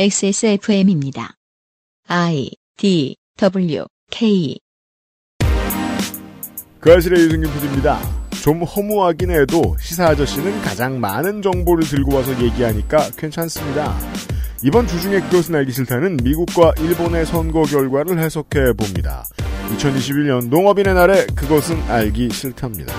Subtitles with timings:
[0.00, 1.34] XSFM입니다.
[2.06, 4.56] I D W K
[6.78, 7.98] 그 아실의 유승균 PD입니다.
[8.40, 13.98] 좀 허무하긴 해도 시사 아저씨는 가장 많은 정보를 들고 와서 얘기하니까 괜찮습니다.
[14.62, 19.24] 이번 주 중에 그것은 알기 싫다는 미국과 일본의 선거 결과를 해석해 봅니다.
[19.70, 22.94] 2021년 농업인의 날에 그것은 알기 싫답니다.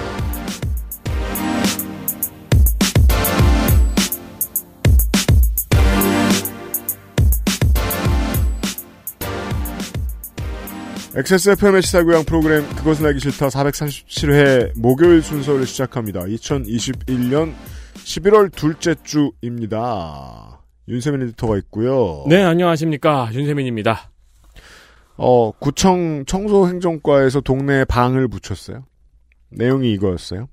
[11.20, 16.22] XSFM의 시사교양 프로그램 그것은 알기 싫다 437회 목요일 순서를 시작합니다.
[16.22, 17.54] 2021년
[17.96, 20.62] 11월 둘째 주입니다.
[20.88, 22.24] 윤세민 에디터가 있고요.
[22.30, 23.30] 네, 안녕하십니까.
[23.34, 24.12] 윤세민입니다.
[25.18, 28.86] 어, 구청 청소행정과에서 동네에 방을 붙였어요.
[29.50, 30.48] 내용이 이거였어요.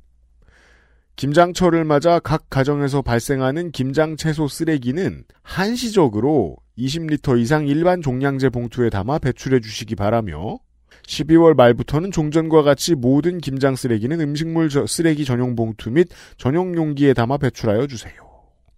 [1.15, 9.19] 김장철을 맞아 각 가정에서 발생하는 김장 채소 쓰레기는 한시적으로 20리터 이상 일반 종량제 봉투에 담아
[9.19, 10.59] 배출해 주시기 바라며
[11.07, 17.15] 12월 말부터는 종전과 같이 모든 김장 쓰레기는 음식물 저- 쓰레기 전용 봉투 및 전용 용기에
[17.15, 18.15] 담아 배출하여 주세요.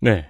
[0.00, 0.26] 네.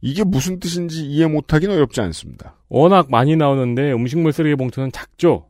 [0.00, 2.56] 이게 무슨 뜻인지 이해 못하긴 어렵지 않습니다.
[2.68, 5.48] 워낙 많이 나오는데 음식물 쓰레기 봉투는 작죠?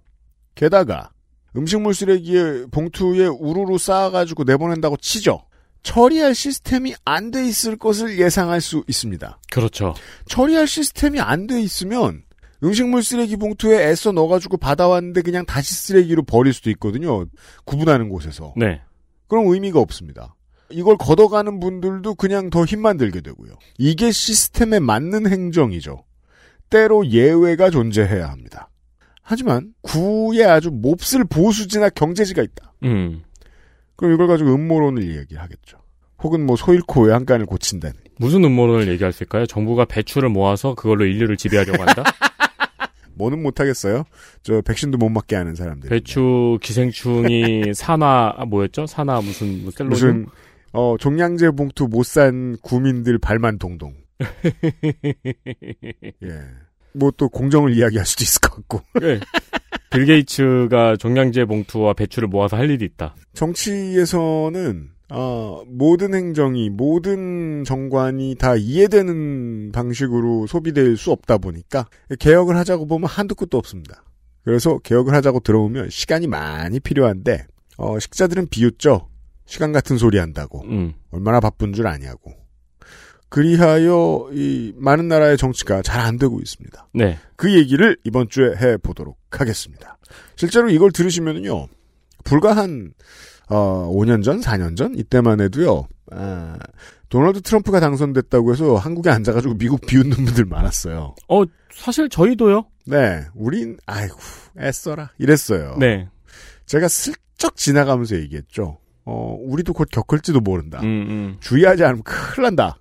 [0.54, 1.10] 게다가
[1.56, 5.42] 음식물 쓰레기에 봉투에 우르르 쌓아가지고 내보낸다고 치죠.
[5.82, 9.38] 처리할 시스템이 안 돼 있을 것을 예상할 수 있습니다.
[9.50, 9.94] 그렇죠.
[10.26, 12.22] 처리할 시스템이 안 돼 있으면
[12.62, 17.26] 음식물 쓰레기 봉투에 애써 넣어가지고 받아왔는데 그냥 다시 쓰레기로 버릴 수도 있거든요.
[17.64, 18.52] 구분하는 곳에서.
[18.56, 18.80] 네.
[19.28, 20.34] 그럼 의미가 없습니다.
[20.70, 23.52] 이걸 걷어가는 분들도 그냥 더 힘만 들게 되고요.
[23.78, 26.04] 이게 시스템에 맞는 행정이죠.
[26.68, 28.68] 때로 예외가 존재해야 합니다.
[29.22, 32.74] 하지만 구에 아주 몹쓸 보수지나 경제지가 있다.
[32.84, 33.22] 음.
[33.98, 35.76] 그럼 이걸 가지고 음모론을 이야기하겠죠.
[36.22, 37.94] 혹은 뭐 소일코 외양간을 고친다는.
[38.18, 39.44] 무슨 음모론을 얘기할 수 있을까요?
[39.46, 42.02] 정부가 배추를 모아서 그걸로 인류를 지배하려고 한다?
[43.14, 44.04] 뭐는 못하겠어요.
[44.42, 45.90] 저 백신도 못 맞게 하는 사람들.
[45.90, 48.86] 배추 기생충이 산화, 아, 뭐였죠?
[48.86, 49.88] 산화 무슨, 뭐 셀로즘?
[49.90, 50.26] 무슨
[50.72, 53.94] 어 종량제 봉투 못 산 구민들 발만 동동.
[56.24, 56.40] 예.
[56.94, 58.80] 뭐 또 공정을 이야기할 수도 있을 것 같고.
[59.00, 59.18] 네.
[59.90, 63.14] 빌 게이츠가 종량제 봉투와 배추를 모아서 할 일이 있다.
[63.34, 71.88] 정치에서는 어, 모든 행정이 모든 정관이 다 이해되는 방식으로 소비될 수 없다 보니까
[72.18, 74.04] 개혁을 하자고 보면 한두 끝도 없습니다.
[74.44, 77.46] 그래서 개혁을 하자고 들어오면 시간이 많이 필요한데
[77.78, 79.08] 어, 식자들은 비웃죠.
[79.46, 80.92] 시간 같은 소리 한다고 음.
[81.10, 82.34] 얼마나 바쁜 줄 아냐고.
[83.28, 86.88] 그리하여 이 많은 나라의 정치가 잘 안 되고 있습니다.
[86.94, 87.18] 네.
[87.36, 89.98] 그 얘기를 이번 주에 해 보도록 하겠습니다.
[90.36, 91.66] 실제로 이걸 들으시면은요,
[92.24, 92.94] 불과 한,
[93.48, 94.94] 어, 5년 전, 4년 전?
[94.94, 96.56] 이때만 해도요, 아,
[97.10, 101.14] 도널드 트럼프가 당선됐다고 해서 한국에 앉아가지고 미국 비웃는 분들 많았어요.
[101.28, 101.42] 어,
[101.74, 102.64] 사실 저희도요?
[102.86, 104.16] 네, 우린, 아이고,
[104.58, 105.10] 애써라.
[105.18, 105.76] 이랬어요.
[105.78, 106.08] 네.
[106.66, 108.78] 제가 슬쩍 지나가면서 얘기했죠.
[109.04, 110.80] 어, 우리도 곧 겪을지도 모른다.
[110.82, 111.36] 음, 음.
[111.40, 112.78] 주의하지 않으면 큰일 난다.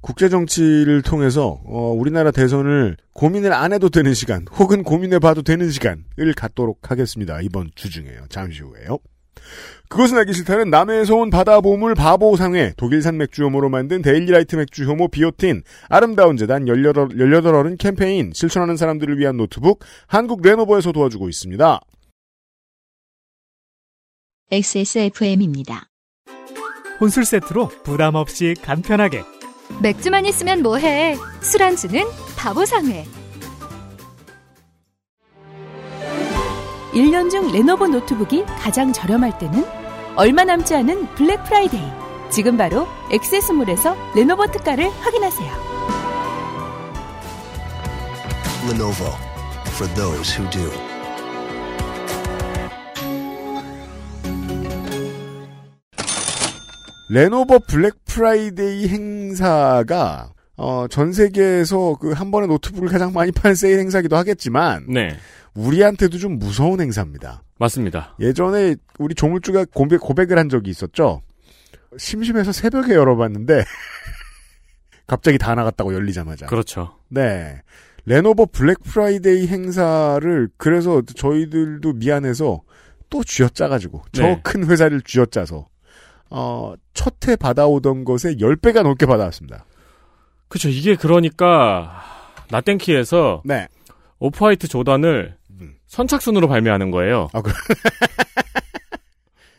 [0.00, 5.70] 국제 정치를 통해서 어, 우리나라 대선을 고민을 안 해도 되는 시간, 혹은 고민해 봐도 되는
[5.70, 7.40] 시간을 갖도록 하겠습니다.
[7.42, 8.24] 이번 주 중에요.
[8.28, 8.98] 잠시 후에요.
[9.88, 15.08] 그것은 알기 싫다는 남해에서 온 바다 보물 바보상회, 독일산 맥주 효모로 만든 데일리라이트 맥주 효모
[15.08, 21.80] 비오틴, 아름다운 재단 18, 18어른 캠페인, 실천하는 사람들을 위한 노트북, 한국 레노버에서 도와주고 있습니다.
[24.52, 25.88] XSFM입니다.
[27.00, 29.22] 혼술 세트로 부담 없이 간편하게
[29.80, 31.16] 맥주만 있으면 뭐해?
[31.40, 32.02] 술안주는
[32.36, 33.06] 바보상회.
[36.92, 39.64] 1년 중 레노버 노트북이 가장 저렴할 때는
[40.16, 41.88] 얼마 남지 않은 블랙 프라이데이.
[42.30, 45.70] 지금 바로 액세스몰에서 레노버 특가를 확인하세요.
[48.68, 49.16] Lenovo
[49.68, 50.70] for those who do.
[57.08, 63.78] 레노버 블랙 프라이데이 행사가 어, 전 세계에서 그 한 번에 노트북을 가장 많이 파는 세일
[63.78, 65.16] 행사기도 하겠지만 네.
[65.54, 67.42] 우리한테도 좀 무서운 행사입니다.
[67.58, 68.16] 맞습니다.
[68.20, 71.22] 예전에 우리 조물주가 고백, 고백을 한 적이 있었죠.
[71.98, 73.64] 심심해서 새벽에 열어봤는데
[75.06, 76.46] 갑자기 다 나갔다고 열리자마자.
[76.46, 76.98] 그렇죠.
[77.08, 77.62] 네.
[78.06, 82.60] 레노버 블랙 프라이데이 행사를 그래서 저희들도 미안해서
[83.10, 84.40] 또 쥐어짜가지고 저 네.
[84.42, 85.66] 큰 회사를 쥐어짜서
[86.30, 89.64] 어, 첫해 받아오던 것에 10배가 넘게 받아왔습니다.
[90.48, 90.68] 그쵸.
[90.68, 92.02] 이게 그러니까,
[92.50, 93.68] 나땡키에서 네.
[94.18, 95.74] 오프화이트 조단을 음.
[95.86, 97.28] 선착순으로 발매하는 거예요.
[97.32, 97.52] 아, 그...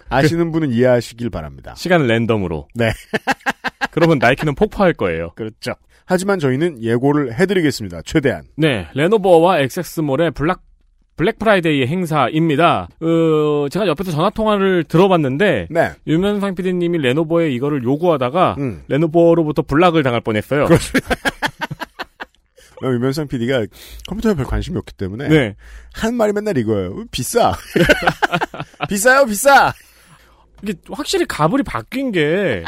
[0.09, 1.73] 아시는 분은 이해하시길 바랍니다.
[1.75, 2.67] 시간 랜덤으로.
[2.75, 2.91] 네.
[3.91, 5.31] 그러면 나이키는 폭파할 거예요.
[5.35, 5.73] 그렇죠.
[6.05, 8.01] 하지만 저희는 예고를 해드리겠습니다.
[8.03, 8.43] 최대한.
[8.57, 10.61] 네, 레노버와 XS몰의 블락
[11.15, 12.87] 블랙 프라이데이 행사입니다.
[12.99, 15.91] 어, 제가 옆에서 전화 통화를 들어봤는데 네.
[16.07, 18.83] 유면상 PD님이 레노버에 이거를 요구하다가 음.
[18.87, 20.67] 레노버로부터 block을 당할 뻔했어요.
[22.81, 23.65] 왜냐면 유면상 PD가
[24.07, 25.55] 컴퓨터에 별 관심이 없기 때문에 네,
[25.93, 27.05] 하는 말이 맨날 이거예요.
[27.11, 27.53] 비싸.
[28.89, 29.73] 비싸요, 비싸.
[30.63, 32.63] 이게 확실히 갑을이 바뀐 게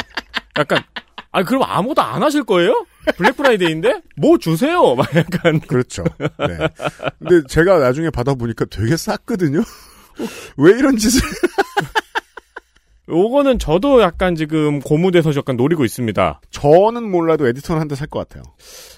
[0.58, 0.80] 약간
[1.32, 2.86] 아 그럼 아무도 안 하실 거예요?
[3.18, 4.96] 블랙 프라이데이인데 뭐 주세요?
[4.96, 6.04] 막 약간 그렇죠.
[6.20, 6.58] 네.
[7.20, 9.62] 근데 제가 나중에 받아보니까 되게 쌌거든요.
[10.58, 11.22] 왜 이런 짓을?
[13.10, 16.40] 요거는 저도 약간 지금 고무돼서 약간 노리고 있습니다.
[16.52, 18.44] 저는 몰라도 에디터는 한 대 살 것 같아요.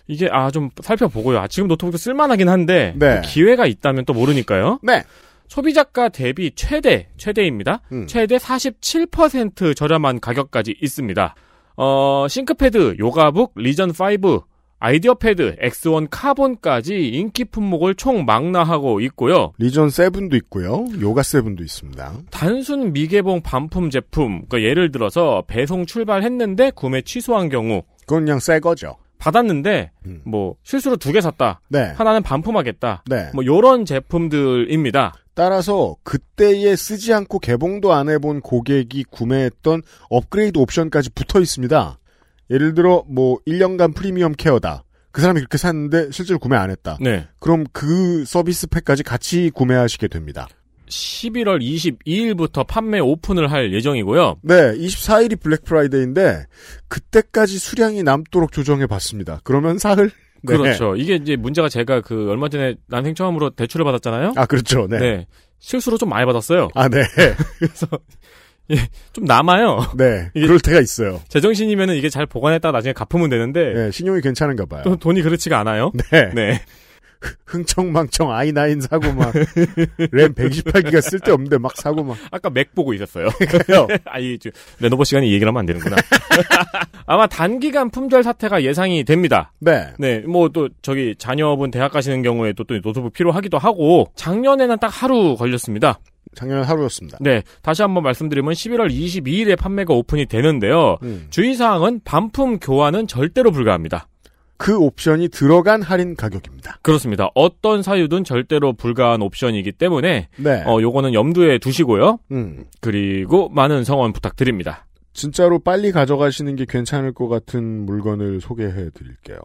[0.08, 1.40] 이게 아 좀 살펴보고요.
[1.40, 3.22] 아, 지금 노트북도 쓸만하긴 한데 네.
[3.26, 4.80] 기회가 있다면 또 모르니까요.
[4.84, 5.04] 네.
[5.48, 7.82] 소비자가 대비 최대 최대입니다.
[7.92, 8.06] 음.
[8.08, 11.36] 최대 47% 저렴한 가격까지 있습니다.
[11.78, 14.44] 어, 싱크패드, 요가북, 리전 5,
[14.80, 19.54] 아이디어 패드, X1 카본까지 인기 품목을 총 망라하고 있고요.
[19.58, 20.86] 리전 7도 있고요.
[21.02, 22.14] 요가 7도 있습니다.
[22.30, 28.60] 단순 미개봉 반품 제품, 그러니까 예를 들어서 배송 출발했는데 구매 취소한 경우 그건 그냥 새
[28.60, 28.98] 거죠.
[29.18, 30.22] 받았는데 음.
[30.26, 31.62] 뭐 실수로 두 개 샀다.
[31.70, 31.94] 네.
[31.96, 33.04] 하나는 반품하겠다.
[33.10, 33.30] 네.
[33.34, 35.14] 뭐 요런 제품들입니다.
[35.34, 41.98] 따라서 그때에 쓰지 않고 개봉도 안 해본 고객이 구매했던 업그레이드 옵션까지 붙어 있습니다.
[42.50, 44.84] 예를 들어 뭐 1년간 프리미엄 케어다.
[45.12, 46.98] 그 사람이 그렇게 샀는데 실제로 구매 안 했다.
[47.02, 47.28] 네.
[47.40, 50.48] 그럼 그 서비스 팩까지 같이 구매하시게 됩니다.
[50.90, 54.38] 11월 22일부터 판매 오픈을 할 예정이고요.
[54.42, 56.46] 네, 24일이 블랙 프라이데이인데
[56.88, 59.40] 그때까지 수량이 남도록 조정해 봤습니다.
[59.44, 60.12] 그러면 사흘?
[60.42, 60.58] 네.
[60.58, 60.96] 그렇죠.
[60.96, 64.34] 이게 이제 문제가 제가 그 얼마 전에 난생 처음으로 대출을 받았잖아요.
[64.36, 64.88] 아, 그렇죠.
[64.88, 65.00] 네.
[65.00, 65.28] 네.
[65.60, 66.70] 실수로 좀 많이 받았어요.
[66.76, 67.04] 아, 네.
[67.58, 67.88] 그래서
[68.72, 68.78] 예,
[69.14, 69.92] 좀 남아요.
[69.98, 70.30] 네.
[70.34, 71.22] 그럴 때가 있어요.
[71.30, 74.84] 제정신이면은 이게 잘 보관했다가 나중에 갚으면 되는데 네, 신용이 괜찮은가 봐요.
[74.84, 75.92] 또 돈이 그렇지가 않아요.
[76.12, 76.32] 네.
[76.34, 76.62] 네.
[77.46, 79.32] 흥청망청 i9 사고 막,
[80.12, 82.18] 램 128기가 쓸데없는데 막 사고 막.
[82.32, 83.28] 아까 맥 보고 있었어요.
[84.06, 85.96] 아이 저, 레노버 시간이 이 얘기를 하면 안 되는구나.
[87.06, 89.52] 아마 단기간 품절 사태가 예상이 됩니다.
[89.60, 89.94] 네.
[90.00, 94.88] 네, 뭐 또 저기 자녀분 대학 가시는 경우에 또, 또 노트북 필요하기도 하고 작년에는 딱
[94.88, 96.00] 하루 걸렸습니다.
[96.34, 97.18] 작년 하루였습니다.
[97.20, 100.98] 네, 다시 한번 말씀드리면 11월 22일에 판매가 오픈이 되는데요.
[101.04, 101.28] 음.
[101.30, 104.08] 주의사항은 반품 교환은 절대로 불가합니다.
[104.58, 106.80] 그 옵션이 들어간 할인 가격입니다.
[106.82, 107.30] 그렇습니다.
[107.36, 110.64] 어떤 사유든 절대로 불가한 옵션이기 때문에 네.
[110.66, 112.20] 어 요거는 염두에 두시고요.
[112.32, 112.66] 음.
[112.80, 114.86] 그리고 많은 성원 부탁드립니다.
[115.14, 119.40] 진짜로 빨리 가져가시는 게 괜찮을 것 같은 물건을 소개해 드릴게요.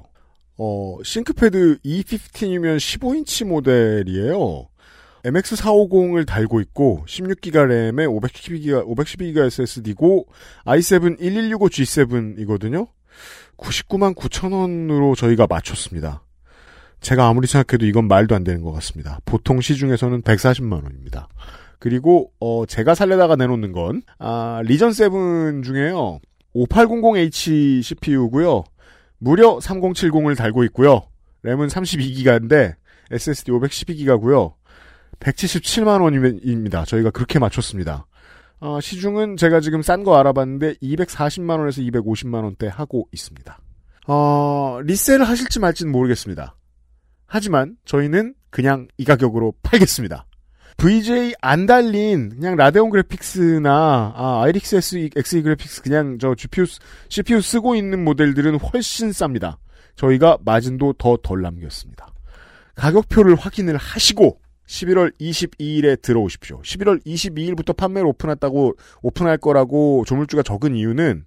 [0.58, 4.66] 어, 싱크패드 E15이면 15인치 모델이에요.
[5.24, 10.26] MX450을 달고 있고 16기가 램에 512기가 512기가 SSD고
[10.64, 12.88] i7 1165G7이거든요.
[13.60, 16.22] 99만 9천 원으로 저희가 맞췄습니다.
[17.00, 19.20] 제가 아무리 생각해도 이건 말도 안 되는 것 같습니다.
[19.24, 21.28] 보통 시중에서는 140만 원입니다.
[21.78, 26.20] 그리고 어 제가 살려다가 내놓는 건 아, 리전 7 중에요.
[26.54, 28.64] 5800H CPU고요.
[29.18, 31.02] 무려 3070을 달고 있고요.
[31.42, 32.74] 램은 32기가인데
[33.10, 34.54] SSD 512기가고요.
[35.20, 36.84] 177만 원입니다.
[36.84, 38.06] 저희가 그렇게 맞췄습니다.
[38.60, 43.58] 어, 시중은 제가 지금 싼 거 알아봤는데 240만 원에서 250만 원대 하고 있습니다.
[44.06, 46.56] 어, 리셀을 하실지 말지는 모르겠습니다.
[47.26, 50.26] 하지만 저희는 그냥 이 가격으로 팔겠습니다.
[50.76, 56.64] VJ 안 달린 그냥 라데온 그래픽스나 아, 아이릭스 SE, XE 그래픽스 그냥 저 GPU,
[57.08, 59.56] CPU 쓰고 있는 모델들은 훨씬 쌉니다.
[59.96, 62.08] 저희가 마진도 더 덜 남겼습니다.
[62.74, 64.40] 가격표를 확인을 하시고
[64.74, 66.62] 11월 22일에 들어오십시오.
[66.62, 71.24] 11월 22일부터 판매를 오픈했다고 오픈할 거라고 조물주가 적은 이유는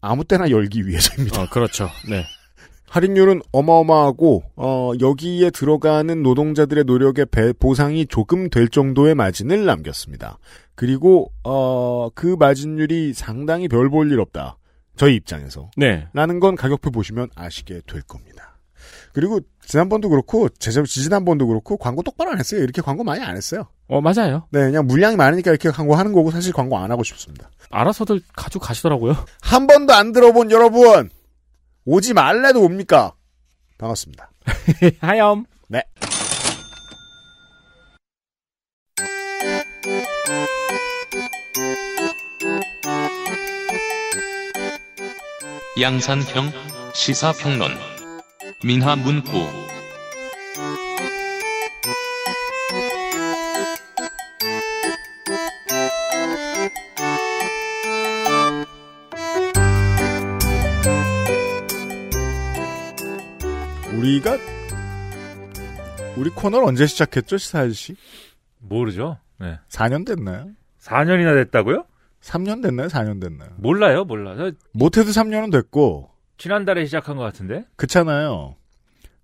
[0.00, 1.42] 아무 때나 열기 위해서입니다.
[1.42, 1.88] 어, 그렇죠.
[2.08, 2.24] 네.
[2.88, 10.38] 할인율은 어마어마하고 어, 여기에 들어가는 노동자들의 노력의 배- 보상이 조금 될 정도의 마진을 남겼습니다.
[10.76, 14.56] 그리고 어, 그 마진율이 상당히 별 볼 일 없다.
[14.96, 15.68] 저희 입장에서.
[15.76, 16.06] 네.
[16.12, 18.37] 라는 건 가격표 보시면 아시게 될 겁니다.
[19.18, 22.62] 그리고 지난번도 그렇고 제작 지지난번도 그렇고 광고 똑바로 안 했어요.
[22.62, 23.66] 이렇게 광고 많이 안 했어요.
[23.88, 24.46] 어, 맞아요.
[24.52, 27.50] 네, 그냥 물량이 많으니까 이렇게 광고 하는 거고 사실 광고 안 하고 싶습니다.
[27.68, 29.16] 알아서들 가지고 가시더라고요.
[29.42, 31.10] 한 번도 안 들어본 여러분
[31.84, 33.14] 오지 말래도 옵니까?
[33.78, 34.30] 반갑습니다.
[35.02, 35.46] 하염.
[35.66, 35.82] 네.
[45.80, 46.52] 양산형
[46.94, 47.97] 시사평론
[48.64, 49.28] 민화 문구
[63.96, 64.36] 우리가
[66.16, 67.94] 우리 코너를 언제 시작했죠, 시사일 씨?
[68.58, 69.18] 모르죠.
[69.38, 69.58] 네.
[69.68, 70.50] 4년 됐나요?
[70.80, 71.84] 4년이나 됐다고요?
[72.22, 72.88] 3년 됐나요?
[72.88, 73.50] 4년 됐나요?
[73.56, 74.36] 몰라요, 몰라.
[74.36, 76.07] 요 못해도 3년은 됐고.
[76.38, 77.64] 지난달에 시작한 것 같은데.
[77.76, 78.54] 그렇잖아요.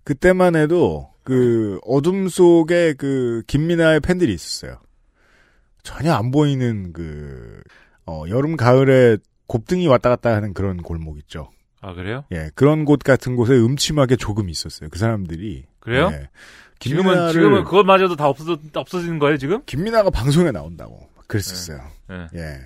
[0.03, 4.77] 그때만 해도 그 어둠 속에 그 김민아의 팬들이 있었어요.
[5.81, 7.61] 전혀 안 보이는 그
[8.05, 9.17] 어, 여름 가을에
[9.47, 11.49] 곱등이 왔다 갔다 하는 그런 골목 있죠.
[11.81, 12.23] 아 그래요?
[12.31, 14.89] 예, 그런 곳 같은 곳에 음침하게 조금 있었어요.
[14.89, 15.65] 그 사람들이.
[15.79, 16.09] 그래요?
[16.11, 16.29] 예.
[16.79, 19.61] 지금은 김민아를- 지금은 그것마저도 다 없어져 없어지는 거예요 지금?
[19.65, 21.79] 김민아가 방송에 나온다고 막 그랬었어요.
[22.09, 22.27] 네.
[22.35, 22.59] 예.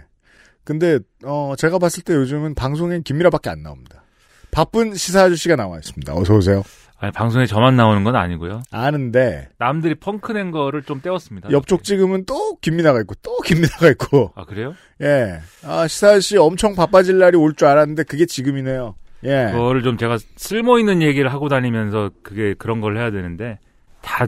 [0.63, 4.03] 근데 어 제가 봤을 때 요즘은 방송엔 김민아밖에 안 나옵니다.
[4.51, 6.13] 바쁜 시사 아저씨가 나와 있습니다.
[6.15, 6.63] 어서 오세요.
[7.01, 8.61] 아니 방송에 저만 나오는 건 아니고요.
[8.71, 11.49] 아는데 남들이 펑크 낸 거를 좀 떼었습니다.
[11.51, 14.73] 옆쪽 찍으면 또 김민아가 있고 또 김민아가 있고 아 그래요?
[15.01, 15.39] 예.
[15.63, 18.95] 아 시사 아저씨 엄청 바빠질 날이 올 줄 알았는데 그게 지금이네요.
[19.23, 19.49] 예.
[19.53, 23.59] 그거를 좀 제가 쓸모 있는 얘기를 하고 다니면서 그게 그런 걸 해야 되는데
[24.01, 24.27] 다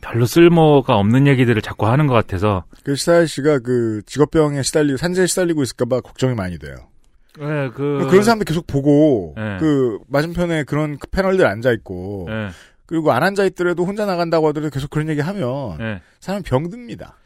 [0.00, 5.26] 별로 쓸모가 없는 얘기들을 자꾸 하는 것 같아서 그 시사 아저씨가 그 직업병에 시달리고 산재에
[5.26, 6.74] 시달리고 있을까봐 걱정이 많이 돼요.
[7.38, 9.56] 네, 그 그런 사람들 계속 보고 네.
[9.58, 12.48] 그 맞은편에 그런 패널들 앉아 있고 네,
[12.86, 16.00] 그리고 안 앉아 있더라도 혼자 나간다고 하더라도 계속 그런 얘기 하면 네.
[16.20, 17.16] 사람 병듭니다.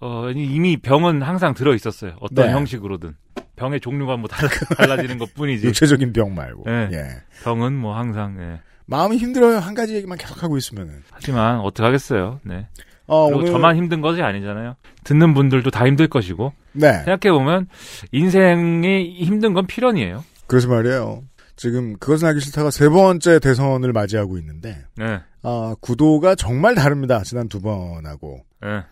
[0.00, 2.16] 어, 이미 병은 항상 들어 있었어요.
[2.20, 2.52] 어떤 네.
[2.52, 3.14] 형식으로든
[3.56, 5.66] 병의 종류가 뭐 달라, 달라지는 것 뿐이지.
[5.68, 6.64] 육체적인 병 말고.
[6.66, 6.88] 네.
[6.92, 7.08] 예.
[7.42, 8.60] 병은 뭐 항상 예.
[8.86, 9.58] 마음이 힘들어요.
[9.58, 11.02] 한 가지 얘기만 계속 하고 있으면은.
[11.10, 12.40] 하지만 어떻게 하겠어요.
[12.44, 12.68] 네.
[13.06, 14.76] 어, 그리고 오늘 저만 힘든 것이 아니잖아요.
[15.04, 16.92] 듣는 분들도 다 힘들 것이고 네.
[17.04, 17.68] 생각해 보면
[18.12, 20.24] 인생이 힘든 건 필연이에요.
[20.46, 21.22] 그래서 말이에요.
[21.56, 25.20] 지금 그것은 하기 싫다가 세 번째 대선을 맞이하고 있는데 네.
[25.42, 27.22] 아, 구도가 정말 다릅니다.
[27.22, 28.44] 지난 두 번하고.
[28.60, 28.82] 네.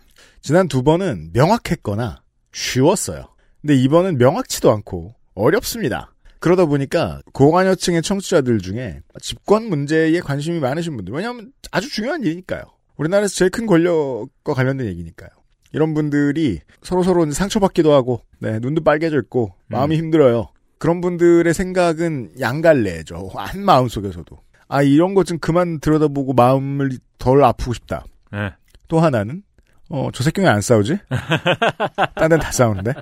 [0.41, 2.21] 지난 두 번은 명확했거나
[2.53, 3.25] 쉬웠어요.
[3.61, 6.13] 근데 이번은 명확치도 않고 어렵습니다.
[6.39, 12.61] 그러다 보니까 고관여층의 청취자들 중에 집권 문제에 관심이 많으신 분들, 왜냐하면 아주 중요한 일이니까요.
[12.97, 15.29] 우리나라에서 제일 큰 권력과 관련된 얘기니까요.
[15.71, 20.47] 이런 분들이 서로서로 상처받기도 하고, 네, 눈도 빨개져 있고, 마음이 힘들어요.
[20.77, 23.29] 그런 분들의 생각은 양갈래죠.
[23.35, 24.37] 한 마음 속에서도.
[24.67, 28.05] 아, 이런 것 좀 그만 들여다보고 마음을 덜 아프고 싶다.
[28.31, 28.51] 네.
[28.87, 29.43] 또 하나는
[29.89, 30.97] 어, 저 새끼는 안 싸우지?
[32.15, 32.93] 딴 데는 다 싸우는데?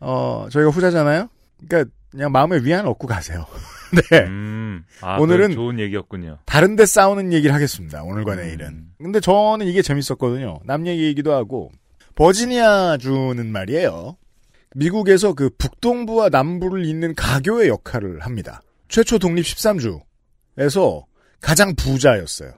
[0.00, 1.28] 어, 저희가 후자잖아요?
[1.66, 3.46] 그러니까 그냥 마음에 위안 얻고 가세요.
[4.10, 4.20] 네.
[4.24, 6.38] 음, 아, 오늘은 좋은 얘기였군요.
[6.46, 8.02] 다른 데 싸우는 얘기를 하겠습니다.
[8.02, 8.36] 오늘과 음.
[8.38, 8.84] 내일은.
[8.98, 10.60] 근데 저는 이게 재밌었거든요.
[10.64, 11.70] 남 얘기이기도 하고.
[12.14, 14.16] 버지니아 주는 말이에요.
[14.74, 18.62] 미국에서 그 북동부와 남부를 잇는 가교의 역할을 합니다.
[18.88, 21.04] 최초 독립 13주에서
[21.40, 22.52] 가장 부자였어요.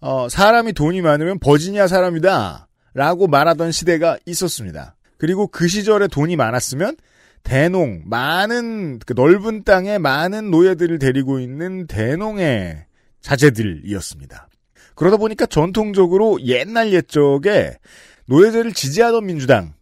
[0.00, 2.68] 어, 사람이 돈이 많으면 버지니아 사람이다.
[2.94, 4.96] 라고 말하던 시대가 있었습니다.
[5.16, 6.96] 그리고 그 시절에 돈이 많았으면
[7.42, 12.86] 대농, 많은, 그 넓은 땅에 많은 노예들을 데리고 있는 대농의
[13.20, 14.48] 자제들이었습니다.
[14.94, 17.78] 그러다 보니까 전통적으로 옛날 옛적에
[18.26, 19.72] 노예제를 지지하던 민주당을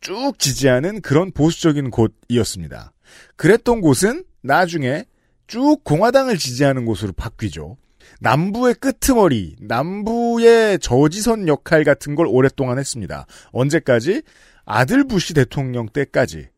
[0.00, 2.92] 쭉 지지하는 그런 보수적인 곳이었습니다.
[3.36, 5.04] 그랬던 곳은 나중에
[5.46, 7.76] 쭉 공화당을 지지하는 곳으로 바뀌죠.
[8.20, 13.26] 남부의 끄트머리, 남부의 저지선 역할 같은 걸 오랫동안 했습니다.
[13.52, 14.22] 언제까지?
[14.64, 16.48] 아들 부시 대통령 때까지.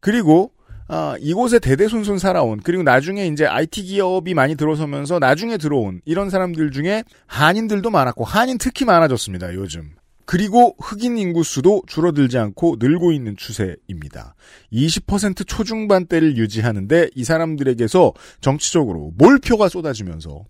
[0.00, 0.52] 그리고
[0.88, 6.72] 아, 이곳에 대대손손 살아온 그리고 나중에 이제 IT 기업이 많이 들어서면서 나중에 들어온 이런 사람들
[6.72, 9.54] 중에 한인들도 많았고 한인 특히 많아졌습니다.
[9.54, 9.92] 요즘.
[10.24, 14.34] 그리고 흑인 인구 수도 줄어들지 않고 늘고 있는 추세입니다.
[14.72, 20.44] 20% 초중반대를 유지하는데 이 사람들에게서 정치적으로 몰표가 쏟아지면서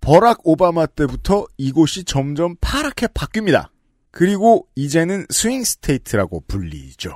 [0.00, 3.68] 버락 오바마 때부터 이곳이 점점 파랗게 바뀝니다.
[4.10, 7.14] 그리고 이제는 swing state라고 불리죠.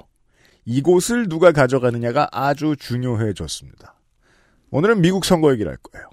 [0.64, 3.95] 이곳을 누가 가져가느냐가 아주 중요해졌습니다.
[4.71, 6.09] 오늘은 미국 선거 얘기를 할 거예요.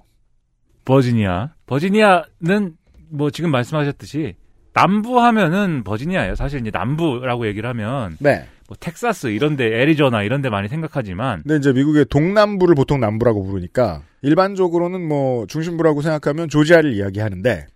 [0.84, 1.54] 버지니아.
[1.66, 2.76] 버지니아는
[3.10, 4.36] 뭐 지금 말씀하셨듯이
[4.72, 6.34] 남부 하면은 버지니아예요.
[6.34, 8.46] 사실 이제 남부라고 얘기를 하면 네.
[8.68, 15.06] 뭐 텍사스 이런데 애리조나 이런데 많이 생각하지만 근데 이제 미국의 동남부를 보통 남부라고 부르니까 일반적으로는
[15.06, 17.66] 뭐 중심부라고 생각하면 조지아를 이야기하는데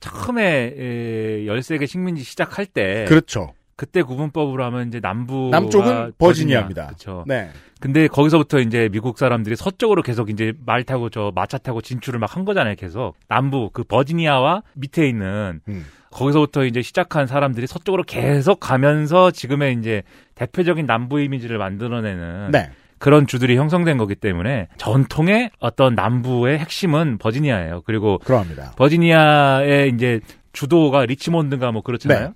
[0.00, 3.54] 처음에 에, 13개 식민지 시작할 때 그렇죠.
[3.82, 6.86] 그때 구분법으로 하면 이제 남부 남쪽은 버지니아입니다.
[6.86, 7.24] 그렇죠.
[7.26, 7.50] 네.
[7.80, 12.36] 근데 거기서부터 이제 미국 사람들이 서쪽으로 계속 이제 말 타고 저 마차 타고 진출을 막
[12.36, 12.76] 한 거잖아요.
[12.76, 15.84] 계속 남부 그 버지니아와 밑에 있는 음.
[16.12, 20.04] 거기서부터 이제 시작한 사람들이 서쪽으로 계속 가면서 지금의 이제
[20.36, 22.70] 대표적인 남부 이미지를 만들어내는 네.
[22.98, 27.82] 그런 주들이 형성된 거기 때문에 전통의 어떤 남부의 핵심은 버지니아예요.
[27.84, 28.74] 그리고 그러합니다.
[28.76, 30.20] 버지니아의 이제
[30.52, 32.28] 주도가 리치몬드가 뭐 그렇잖아요.
[32.28, 32.32] 네.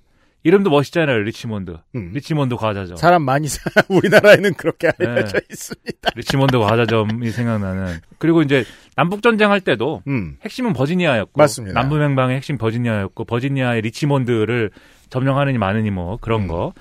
[0.47, 1.17] 이름도 멋있잖아요.
[1.23, 1.75] 리치몬드.
[1.95, 2.11] 음.
[2.13, 2.95] 리치몬드 과자점.
[2.95, 5.45] 사람 많이 사 우리나라에는 그렇게 알려져 네.
[5.51, 6.11] 있습니다.
[6.15, 7.97] 리치몬드 과자점이 생각나는.
[8.17, 8.63] 그리고 이제
[8.95, 10.37] 남북 전쟁 할 때도 음.
[10.45, 11.77] 핵심은 버지니아였고 맞습니다.
[11.77, 14.71] 남부 맹방의 핵심 버지니아였고 버지니아의 리치몬드를
[15.09, 16.73] 점령하느니 마느니 뭐 그런 음, 거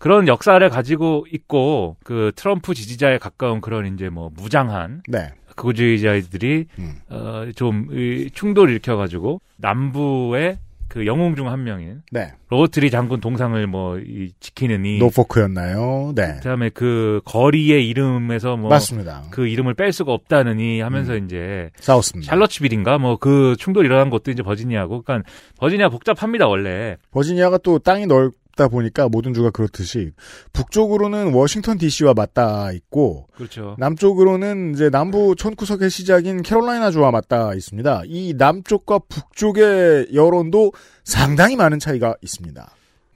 [0.00, 5.30] 그런 역사를 가지고 있고 그 트럼프 지지자에 가까운 그런 이제 뭐 무장한 네.
[5.54, 6.94] 극우주의자들이 음.
[7.08, 7.88] 어좀
[8.34, 10.58] 충돌을 일으켜가지고 남부의
[10.92, 12.32] 그 영웅 중 한 명인 네.
[12.50, 16.12] 로버트리 장군 동상을 뭐 이 지키느니 노포크였나요?
[16.14, 16.34] 네.
[16.36, 19.22] 그다음에 그 거리의 이름에서 뭐 맞습니다.
[19.30, 21.24] 그 이름을 뺄 수가 없다느니 하면서 음.
[21.24, 22.30] 이제 싸웠습니다.
[22.30, 27.78] 샬럿츠빌인가 뭐 그 충돌 이 일어난 것도 이제 버지니아고 그러니까 버지니아 복잡합니다 원래 버지니아가 또
[27.78, 30.12] 땅이 넓 다 보니까 모든 주가 그렇듯이
[30.52, 38.02] 북쪽으로는 워싱턴 DC와 맞닿아 있고 그렇죠 남쪽으로는 이제 남부 촌구석의 시작인 캐롤라이나 주와 맞닿아 있습니다.
[38.06, 40.72] 이 남쪽과 북쪽의 여론도
[41.04, 42.70] 상당히 많은 차이가 있습니다.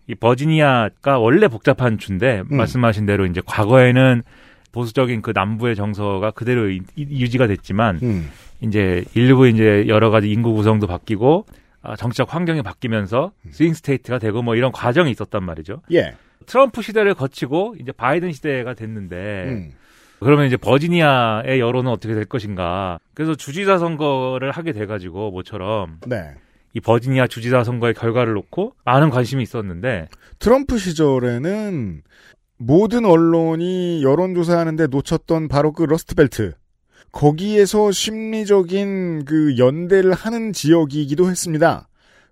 [0.09, 2.57] 이 버지니아가 원래 복잡한 주인데 음.
[2.57, 4.23] 말씀하신 대로 이제 과거에는
[4.73, 8.31] 보수적인 그 남부의 정서가 그대로 이- 유지가 됐지만 음.
[8.61, 11.53] 이제 일부 이제 여러 가지 인구 구성도 바뀌고 아,
[11.97, 15.83] 정치적 환경이 바뀌면서 swing state가 되고 뭐 이런 과정이 있었단 말이죠.
[15.93, 16.15] 예.
[16.47, 19.73] 트럼프 시대를 거치고 이제 바이든 시대가 됐는데 음.
[20.21, 22.99] 그러면 이제 버지니아의 여론은 어떻게 될 것인가.
[23.15, 26.35] 그래서 주지사 선거를 하게 돼가지고 모처럼 네.
[26.73, 32.03] 이 버지니아 주지사 선거의 결과를 놓고 많은 관심이 있었는데 트럼프 시절에는
[32.59, 36.55] 모든 언론이 여론조사하는데 놓쳤던 바로 그 러스트벨트.
[37.13, 41.89] 거기에서 심리적인 그 연대를 하는 지역이기도 했습니다.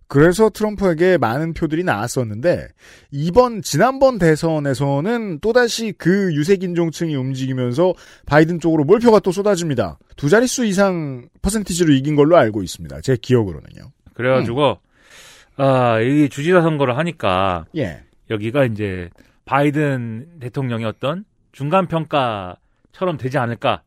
[0.07, 2.69] 그래서 트럼프에게 많은 표들이 나왔었는데
[3.11, 7.95] 이번 지난번 대선에서는 또다시 그 유색 인종층이 움직이면서
[8.27, 9.99] 바이든 쪽으로 몰표가 또 쏟아집니다.
[10.17, 13.01] 두 자릿수 이상 퍼센티지로 이긴 걸로 알고 있습니다.
[13.01, 13.91] 제 기억으로는요.
[14.13, 14.79] 그래가지고
[15.57, 18.03] 아, 이 주지사 선거를 하니까 예.
[18.31, 19.09] 여기가 이제
[19.45, 23.83] 바이든 대통령의 어떤 중간 평가처럼 되지 않을까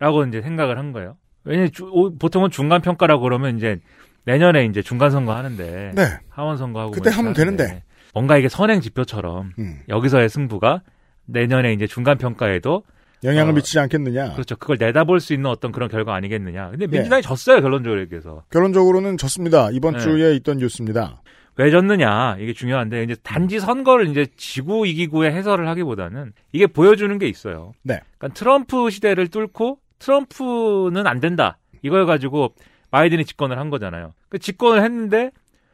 [0.00, 0.28] 라고 네.
[0.28, 1.16] 이제 생각을 한 거예요.
[1.44, 1.70] 왜냐면
[2.18, 3.78] 보통은 중간 평가라고 그러면 이제
[4.24, 6.02] 내년에 이제 중간 선거 하는데 네.
[6.28, 7.82] 하원 선거하고 그때 뭐 하면 하는데 되는데.
[8.12, 9.78] 뭔가 이게 선행 지표처럼 음.
[9.88, 10.82] 여기서의 승부가
[11.26, 12.82] 내년에 이제 중간 평가에도
[13.22, 14.32] 영향을 어, 미치지 않겠느냐.
[14.32, 14.56] 그렇죠.
[14.56, 16.70] 그걸 내다볼 수 있는 어떤 그런 결과 아니겠느냐.
[16.70, 16.86] 근데 예.
[16.86, 19.68] 민주당이 졌어요 결론적으로 얘기해서 결론적으로는 졌습니다.
[19.72, 20.00] 이번 네.
[20.00, 21.22] 주에 있던 뉴스입니다.
[21.56, 27.28] 왜 졌느냐 이게 중요한데 이제 단지 선거를 이제 지구 이기구의 해설을 하기보다는 이게 보여주는 게
[27.28, 27.72] 있어요.
[27.82, 28.00] 네.
[28.16, 32.54] 그러니까 트럼프 시대를 뚫고 트럼프는 안 된다 이걸 가지고
[32.90, 34.14] 바이든이 집권을 한 거잖아요.
[34.28, 35.30] 그 집권을 했는데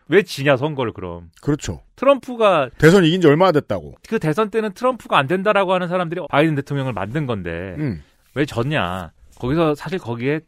[0.09, 1.81] 왜 지냐 선거를 그럼 그렇죠.
[1.97, 3.95] 트럼프가 대선 이긴 지 얼마나 됐다고.
[4.09, 8.03] 그 대선 때는 트럼프가 안 된다라고 하는 사람들이 바이든 대통령을 만든 건데 음.
[8.35, 9.13] 왜 졌냐?
[9.39, 10.41] 거기서 사실 거기에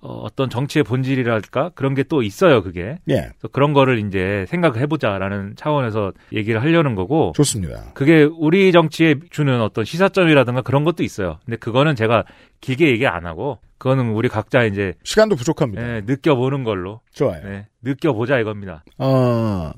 [0.00, 2.62] 어, 떤 정치의 본질이랄까 그런 게 또 있어요.
[2.62, 3.14] 그게 예.
[3.14, 7.92] 그래서 그런 거를 이제 생각을 해보자라는 차원에서 얘기를 하려는 거고 좋습니다.
[7.94, 11.38] 그게 우리 정치에 주는 어떤 시사점이라든가 그런 것도 있어요.
[11.44, 12.24] 근데 그거는 제가
[12.60, 15.96] 길게 얘기 안 하고 그거는 우리 각자 이제 시간도 부족합니다.
[15.96, 17.42] 예, 느껴보는 걸로 좋아요.
[17.44, 18.84] 네, 느껴보자 이겁니다.
[18.98, 19.72] 아,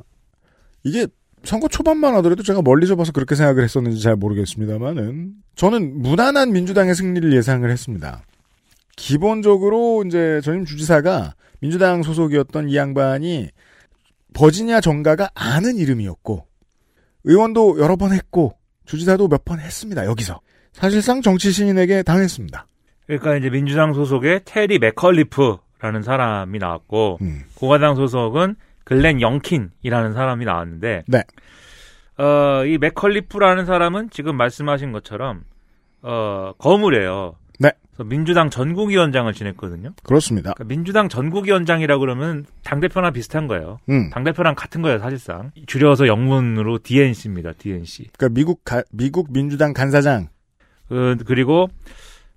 [0.84, 1.06] 이게
[1.44, 7.32] 선거 초반만 하더라도 제가 멀리서 봐서 그렇게 생각을 했었는지 잘 모르겠습니다만은 저는 무난한 민주당의 승리를
[7.32, 8.22] 예상을 했습니다.
[8.98, 13.48] 기본적으로 이제 전임 주지사가 민주당 소속이었던 이 양반이
[14.34, 16.44] 버지니아 정가가 아는 이름이었고
[17.24, 18.54] 의원도 여러 번 했고
[18.86, 20.04] 주지사도 몇 번 했습니다.
[20.04, 20.40] 여기서
[20.72, 22.66] 사실상 정치 신인에게 당했습니다.
[23.06, 27.44] 그러니까 이제 민주당 소속의 테리 맥컬리프라는 사람이 나왔고 음.
[27.54, 31.22] 공화당 소속은 글렌 영킨이라는 사람이 나왔는데 네.
[32.18, 35.44] 어, 이 맥컬리프라는 사람은 지금 말씀하신 것처럼
[36.02, 37.36] 어, 거물이에요.
[37.58, 37.72] 네.
[38.04, 39.90] 민주당 전국위원장을 지냈거든요.
[40.04, 40.52] 그렇습니다.
[40.54, 43.78] 그러니까 민주당 전국위원장이라 그러면 당 대표랑 비슷한 거예요.
[43.88, 44.10] 음.
[44.10, 45.50] 당 대표랑 같은 거예요, 사실상.
[45.66, 47.52] 줄여서 영문으로 DNC입니다.
[47.58, 48.08] DNC.
[48.16, 50.28] 그러니까 미국 가- 미국 민주당 간사장.
[50.88, 51.68] 그, 그리고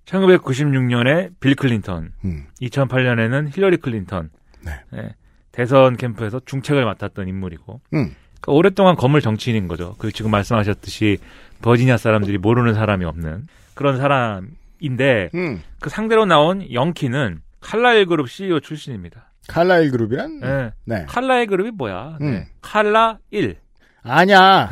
[0.06, 2.46] 1996년에 빌 클린턴, 음.
[2.62, 4.30] 2008년에는 힐러리 클린턴.
[4.66, 4.72] 네.
[4.96, 5.16] 예,
[5.52, 7.82] 대선 캠프에서 중책을 맡았던 인물이고.
[7.94, 8.16] 음.
[8.42, 9.96] 그러니까 오랫동안 거물 정치인인 거죠.
[10.00, 11.20] 그 지금 말씀하셨듯이
[11.62, 14.50] 버지니아 사람들이 모르는 사람이 없는 그런 사람
[14.82, 15.62] 인데 음.
[15.80, 19.32] 그 상대로 나온 영킨은 칼라일 그룹 CEO 출신입니다.
[19.48, 20.74] 칼라일 그룹이란 예.
[20.86, 21.06] 네.
[21.08, 22.18] 칼라일 그룹이 뭐야?
[22.20, 22.32] 음.
[22.32, 22.48] 네.
[22.62, 23.56] 칼라일,
[24.04, 24.70] 아냐.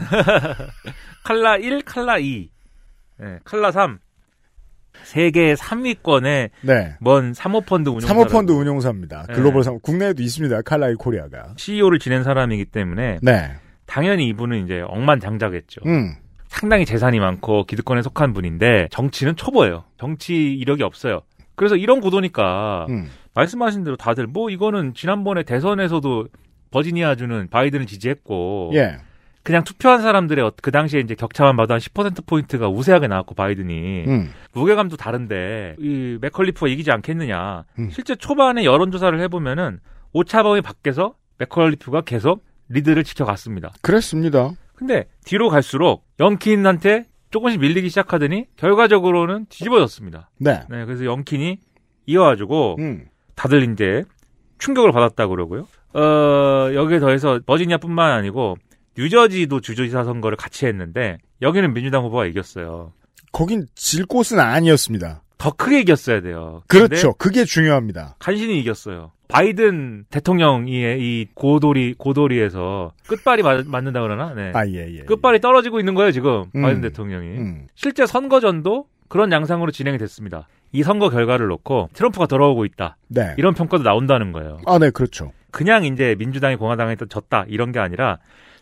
[1.24, 2.50] 칼라 1, 칼라 2,
[3.22, 4.00] 예, 칼라 3.
[5.04, 6.96] 세계 3위권의 네.
[7.00, 9.28] 먼 사모펀드 운용 사모펀드 운용사입니다.
[9.28, 9.34] 네.
[9.34, 10.62] 글로벌 사모 국내에도 있습니다.
[10.64, 11.54] 칼라일 코리아가.
[11.58, 13.54] CEO를 지낸 사람이기 때문에 네.
[13.86, 15.82] 당연히 이분은 이제 억만장자겠죠.
[15.86, 16.16] 음.
[16.50, 19.86] 상당히 재산이 많고 기득권에 속한 분인데 정치는 초보예요.
[19.98, 21.22] 정치 이력이 없어요.
[21.56, 23.10] 그래서 이런 구도니까 음.
[23.36, 26.28] 말씀하신 대로 다들 뭐 이거는 지난번에 대선에서도
[26.72, 28.98] 버지니아주는 바이든을 지지했고 예.
[29.44, 34.04] 그냥 투표한 사람들의 어- 그 당시에 이제 격차만 봐도 한 10% 포인트가 우세하게 나왔고 바이든이
[34.08, 34.32] 음.
[34.54, 37.64] 무게감도 다른데 이 맥컬리프가 이기지 않겠느냐.
[37.80, 37.90] 음.
[37.92, 39.80] 실제 초반에 여론 조사를 해보면은
[40.14, 43.72] 오차범위 밖에서 맥컬리프가 계속 리드를 지켜갔습니다.
[43.82, 44.52] 그랬습니다.
[44.80, 50.30] 근데 뒤로 갈수록 영킨한테 조금씩 밀리기 시작하더니 결과적으로는 뒤집어졌습니다.
[50.38, 50.62] 네.
[50.70, 51.60] 네, 그래서 영킨이
[52.06, 53.06] 이어가지고 음.
[53.36, 54.06] 다들 이제
[54.58, 55.68] 충격을 받았다고 그러고요.
[55.94, 58.56] 어, 여기에 더해서 버지니아뿐만 아니고
[58.98, 62.94] 뉴저지도 주지사 선거를 같이 했는데 여기는 민주당 후보가 이겼어요.
[63.34, 65.24] 거긴 질 곳은 아니었습니다.
[65.38, 66.64] 더 크게 이겼어야 돼요.
[66.68, 67.14] 그렇죠.
[67.16, 68.16] 그게 중요합니다.
[68.20, 69.12] 간신히 이겼어요.
[69.30, 74.34] 바이든 대통령이 이 고도리 고도리에서 끝발이 맞, 맞는다 그러나?
[74.34, 74.52] 네.
[74.56, 75.04] 아, 예, 예.
[75.04, 76.46] 끝발이 떨어지고 있는 거예요, 지금.
[76.56, 76.62] 음.
[76.64, 77.38] 바이든 대통령이.
[77.38, 77.68] 음.
[77.76, 80.48] 실제 선거전도 그런 양상으로 진행이 됐습니다.
[80.72, 82.98] 이 선거 결과를 놓고 트럼프가 돌아오고 있다.
[83.08, 83.36] 네.
[83.38, 84.60] 이런 평가도 나온다는 거예요.
[84.66, 85.32] 아, 네, 그렇죠.
[85.52, 88.18] 그냥 이제 민주당이 공화당한테 졌다 이런 게 아니라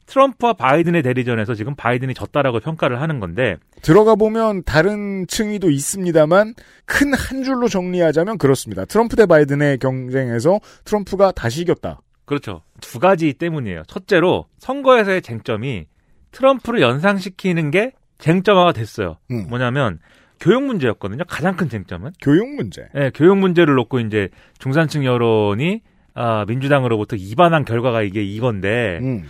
[0.07, 6.53] 트럼프와 바이든의 대리전에서 지금 바이든이 졌다라고 평가를 하는 건데 들어가 보면 다른 층위도 있습니다만
[6.85, 8.85] 큰 한 줄로 정리하자면 그렇습니다.
[8.85, 12.01] 트럼프 대 바이든의 경쟁에서 트럼프가 다시 이겼다.
[12.25, 12.61] 그렇죠.
[12.81, 13.83] 두 가지 때문이에요.
[13.87, 15.85] 첫째로 선거에서의 쟁점이
[16.31, 19.17] 트럼프를 연상시키는 게 쟁점화가 됐어요.
[19.31, 19.47] 음.
[19.49, 19.99] 뭐냐면
[20.39, 21.23] 교육 문제였거든요.
[21.27, 22.11] 가장 큰 쟁점은.
[22.21, 22.87] 교육 문제.
[22.95, 25.81] 예, 교육 문제를 놓고 이제 중산층 여론이
[26.13, 29.25] 아, 민주당으로부터 이반한 결과가 이게 이건데 음.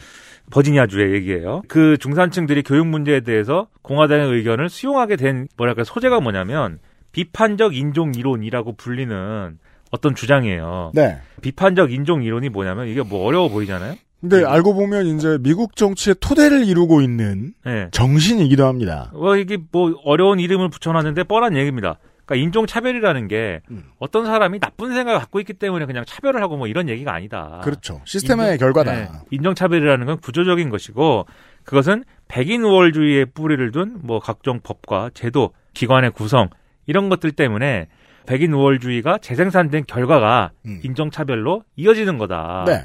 [0.51, 1.61] 버지니아주의 얘기예요.
[1.67, 6.79] 그 중산층들이 교육 문제에 대해서 공화당의 의견을 수용하게 된 뭐랄까 소재가 뭐냐면
[7.11, 9.57] 비판적 인종 이론이라고 불리는
[9.91, 10.91] 어떤 주장이에요.
[10.93, 11.17] 네.
[11.41, 13.95] 비판적 인종 이론이 뭐냐면 이게 뭐 어려워 보이잖아요.
[14.19, 17.87] 근데 알고 보면 이제 미국 정치의 토대를 이루고 있는 네.
[17.91, 19.11] 정신이기도 합니다.
[19.13, 21.99] 어, 이게 뭐 어려운 이름을 붙여놨는데 뻔한 얘기입니다.
[22.27, 23.85] 그러니까 인종 차별이라는 게 음.
[23.99, 27.61] 어떤 사람이 나쁜 생각을 갖고 있기 때문에 그냥 차별을 하고 뭐 이런 얘기가 아니다.
[27.63, 28.01] 그렇죠.
[28.05, 28.91] 시스템의 인종- 결과다.
[28.93, 31.25] 네, 인종 차별이라는 건 구조적인 것이고
[31.63, 36.49] 그것은 백인 우월주의의 뿌리를 둔 뭐 각종 법과 제도, 기관의 구성
[36.85, 37.87] 이런 것들 때문에
[38.25, 40.81] 백인 우월주의가 재생산된 결과가 음.
[40.83, 42.65] 인종차별로 이어지는 거다.
[42.67, 42.83] 네.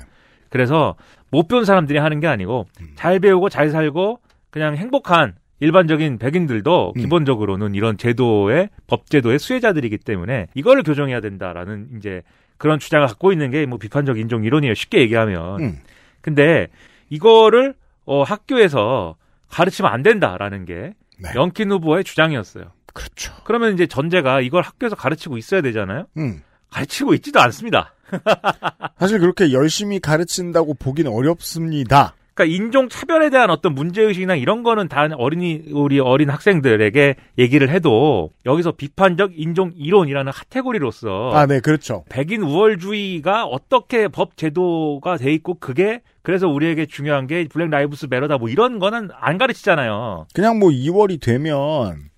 [0.50, 0.94] 그래서
[1.32, 2.92] 못 배운 사람들이 하는 게 아니고 음.
[2.94, 7.00] 잘 배우고 잘 살고 그냥 행복한 일반적인 백인들도 음.
[7.00, 12.22] 기본적으로는 이런 제도의 법제도의 수혜자들이기 때문에 이거를 교정해야 된다라는 이제
[12.58, 14.74] 그런 주장을 갖고 있는 게 뭐 비판적 인종 이론이에요.
[14.74, 15.60] 쉽게 얘기하면.
[15.62, 15.78] 음.
[16.20, 16.66] 근데
[17.10, 17.74] 이거를
[18.06, 19.14] 어, 학교에서
[19.50, 21.30] 가르치면 안 된다라는 게 네.
[21.36, 22.64] 영킨 후보의 주장이었어요.
[22.92, 23.32] 그렇죠.
[23.44, 26.06] 그러면 이제 전제가 이걸 학교에서 가르치고 있어야 되잖아요.
[26.16, 26.42] 음.
[26.70, 27.94] 가르치고 있지도 않습니다.
[28.98, 32.14] 사실 그렇게 열심히 가르친다고 보기는 어렵습니다.
[32.34, 37.68] 그러니까 인종 차별에 대한 어떤 문제 의식이나 이런 거는 다 어린이 우리 어린 학생들에게 얘기를
[37.68, 42.04] 해도 여기서 비판적 인종 이론이라는 카테고리로서 아, 네, 그렇죠.
[42.08, 48.38] 백인 우월주의가 어떻게 법 제도가 돼 있고 그게 그래서 우리에게 중요한 게 Black Lives Matter다
[48.38, 50.26] 뭐 이런 거는 안 가르치잖아요.
[50.34, 52.12] 그냥 뭐 2월이 되면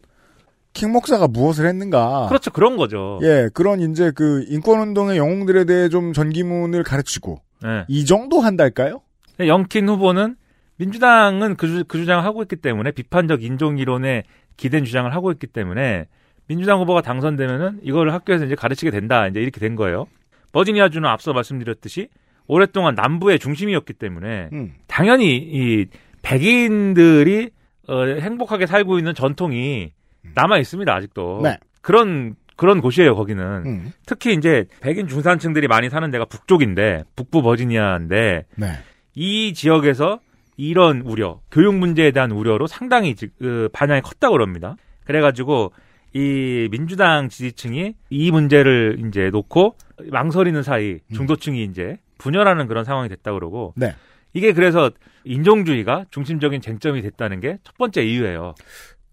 [0.75, 2.27] 킹 목사가 무엇을 했는가.
[2.29, 2.51] 그렇죠.
[2.51, 3.19] 그런 거죠.
[3.23, 7.85] 예, 그런 이제 그 인권운동의 영웅들에 대해 좀 전기문을 가르치고 네.
[7.89, 9.01] 이 정도 한달까요?
[9.41, 10.37] 영킨 후보는
[10.77, 14.25] 민주당은 그, 주, 그 주장을 하고 있기 때문에 비판적 인종 이론에
[14.57, 16.07] 기댄 주장을 하고 있기 때문에
[16.47, 19.27] 민주당 후보가 당선되면은 이걸 학교에서 이제 가르치게 된다.
[19.27, 20.07] 이제 이렇게 된 거예요.
[20.53, 22.09] 버지니아주는 앞서 말씀드렸듯이
[22.47, 24.75] 오랫동안 남부의 중심이었기 때문에 음.
[24.87, 25.87] 당연히 이
[26.23, 27.51] 백인들이
[27.89, 29.93] 어, 행복하게 살고 있는 전통이
[30.35, 30.95] 남아 있습니다.
[30.95, 31.59] 아직도 네.
[31.81, 33.15] 그런 그런 곳이에요.
[33.17, 33.93] 거기는 음.
[34.07, 38.67] 특히 이제 백인 중산층들이 많이 사는 데가 북쪽인데 북부 버지니아인데 네.
[39.15, 40.21] 이 지역에서
[40.57, 44.77] 이런 우려, 교육 문제에 대한 우려로 상당히 지- 그 반향이 컸다고 그럽니다.
[45.05, 45.73] 그래가지고
[46.13, 49.77] 이 민주당 지지층이 이 문제를 이제 놓고
[50.11, 53.95] 망설이는 사이 중도층이 이제 분열하는 그런 상황이 됐다고 그러고 네.
[54.33, 54.91] 이게 그래서
[55.25, 58.55] 인종주의가 중심적인 쟁점이 됐다는 게 첫 번째 이유예요.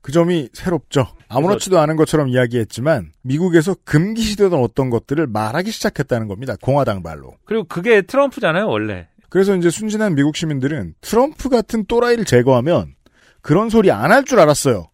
[0.01, 1.05] 그 점이 새롭죠.
[1.27, 6.55] 아무렇지도 않은 것처럼 이야기했지만 미국에서 금기시되던 어떤 것들을 말하기 시작했다는 겁니다.
[6.59, 7.35] 공화당 발로.
[7.45, 9.07] 그리고 그게 트럼프잖아요, 원래.
[9.31, 12.95] 그래서 이제 순진한 미국 시민들은 트럼프 같은 또라이를 제거하면
[13.41, 14.89] 그런 소리 안 할 줄 알았어요.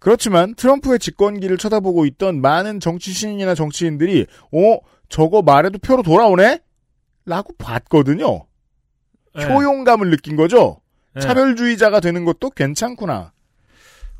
[0.00, 6.58] 그렇지만 트럼프의 집권기를 쳐다보고 있던 많은 정치 신인이나 정치인들이 어 저거 말해도 표로 돌아오네?
[7.26, 8.44] 라고 봤거든요.
[9.36, 9.44] 네.
[9.46, 10.80] 효용감을 느낀 거죠.
[11.14, 11.20] 네.
[11.20, 13.32] 차별주의자가 되는 것도 괜찮구나.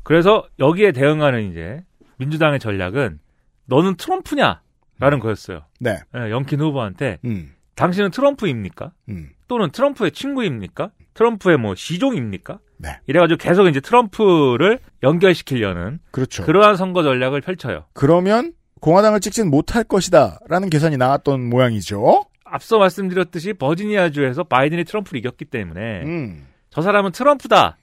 [0.03, 1.83] 그래서 여기에 대응하는 이제
[2.19, 3.19] 민주당의 전략은
[3.65, 5.65] 너는 트럼프냐라는 거였어요.
[5.81, 5.99] 네.
[6.15, 7.53] 예, 영킨 후보한테 음.
[7.75, 8.93] 당신은 트럼프입니까?
[9.09, 9.29] 음.
[9.47, 10.91] 또는 트럼프의 친구입니까?
[11.13, 12.59] 트럼프의 뭐 시종입니까?
[12.77, 12.99] 네.
[13.07, 16.43] 이래가지고 계속 이제 트럼프를 연결시키려는 그렇죠.
[16.43, 17.85] 그러한 선거 전략을 펼쳐요.
[17.93, 20.39] 그러면 공화당을 찍진 못할 것이다.
[20.47, 22.25] 라는 계산이 나왔던 모양이죠.
[22.45, 26.47] 앞서 말씀드렸듯이 버지니아주에서 바이든이 트럼프를 이겼기 때문에 음.
[26.69, 27.75] 저 사람은 트럼프다라고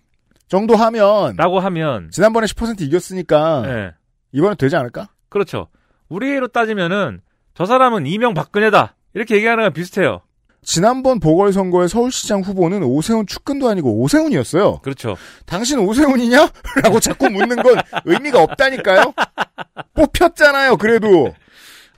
[0.48, 3.92] 정도 하면 하면 지난번에 10% 이겼으니까 예.
[4.33, 5.09] 이번에 되지 않을까?
[5.29, 5.68] 그렇죠.
[6.09, 7.20] 우리로 따지면은
[7.55, 10.22] 저 사람은 이명 박근혜다 이렇게 얘기하는 건 비슷해요.
[10.64, 14.81] 지난번 보궐선거의 서울시장 후보는 오세훈 축근도 아니고 오세훈이었어요.
[14.83, 15.16] 그렇죠.
[15.46, 16.48] 당신 오세훈이냐?
[16.83, 19.14] 라고 자꾸 묻는 건 의미가 없다니까요?
[19.94, 21.33] 뽑혔잖아요, 그래도.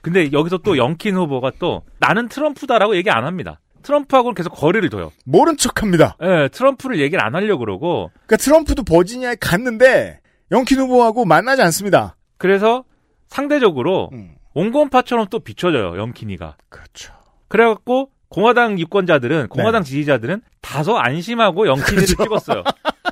[0.01, 3.59] 근데 여기서 또 영킨 후보가 또 나는 트럼프다라고 얘기 안 합니다.
[3.83, 5.11] 트럼프하고는 계속 거리를 둬요.
[5.25, 6.17] 모른 척 합니다.
[6.21, 10.19] 예, 트럼프를 얘기를 안 하려고 그러고 그러니까 트럼프도 버지니아에 갔는데
[10.51, 12.15] 영킨 후보하고 만나지 않습니다.
[12.37, 12.83] 그래서
[13.27, 14.35] 상대적으로 음.
[14.53, 16.57] 온건파처럼 또 비춰져요, 영킨이가.
[16.69, 17.13] 그렇죠.
[17.47, 22.63] 그래갖고 공화당 유권자들은 공화당 지지자들은 다소 안심하고 영키니를 찍었어요.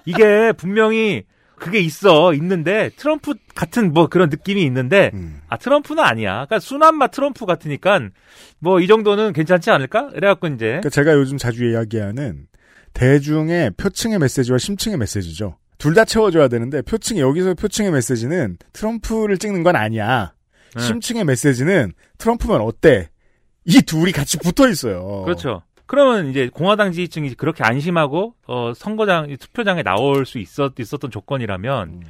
[0.06, 1.24] 이게 분명히
[1.58, 5.40] 그게 있어 있는데 트럼프 같은 뭐 그런 느낌이 있는데 음.
[5.48, 6.34] 아 트럼프는 아니야.
[6.46, 8.02] 그러니까 순한 맛 트럼프 같으니까
[8.60, 10.10] 뭐 이 정도는 괜찮지 않을까?
[10.10, 12.48] 그래갖고 이제 그러니까 제가 요즘 자주 이야기하는
[12.94, 15.58] 대중의 표층의 메시지와 심층의 메시지죠.
[15.78, 20.34] 둘 다 채워줘야 되는데 표층 여기서 표층의 메시지는 트럼프를 찍는 건 아니야.
[20.76, 20.82] 네.
[20.82, 23.10] 심층의 메시지는 트럼프면 어때?
[23.66, 25.24] 이 둘이 같이 붙어 있어요.
[25.24, 25.62] 그렇죠.
[25.88, 32.02] 그러면 이제 공화당 지지층이 그렇게 안심하고 어 선거장 투표장에 나올 수 있었 있었던 조건이라면 음.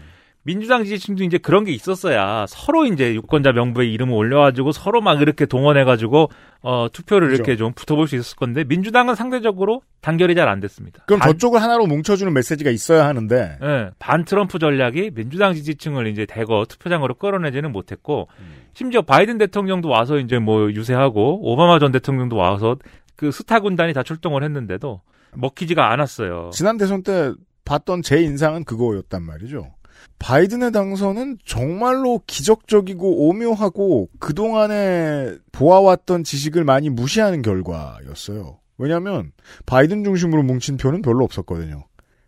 [0.45, 5.47] 민주당 지지층도 이제 그런 게 있었어야 서로 이제 유권자 명부에 이름을 올려가지고 서로 막 이렇게
[5.47, 6.29] 동원해가지고
[6.61, 7.35] 어 투표를 그죠.
[7.35, 11.03] 이렇게 좀 붙어볼 수 있었을 건데 민주당은 상대적으로 단결이 잘 안 됐습니다.
[11.07, 16.27] 그럼 반, 저쪽을 하나로 뭉쳐주는 메시지가 있어야 하는데 예, 반 트럼프 전략이 민주당 지지층을 이제
[16.27, 18.27] 대거 투표장으로 끌어내지는 못했고
[18.75, 22.77] 심지어 바이든 대통령도 와서 이제 뭐 유세하고 오바마 전 대통령도 와서
[23.15, 25.01] 그 스타 군단이 다 출동을 했는데도
[25.33, 26.51] 먹히지가 않았어요.
[26.53, 27.33] 지난 대선 때
[27.65, 29.73] 봤던 제 인상은 그거였단 말이죠.
[30.19, 38.59] 바이든의 당선은 정말로 기적적이고 오묘하고 그동안에 보아왔던 지식을 많이 무시하는 결과였어요.
[38.77, 39.31] 왜냐하면
[39.65, 41.85] 바이든 중심으로 뭉친 표는 별로 없었거든요.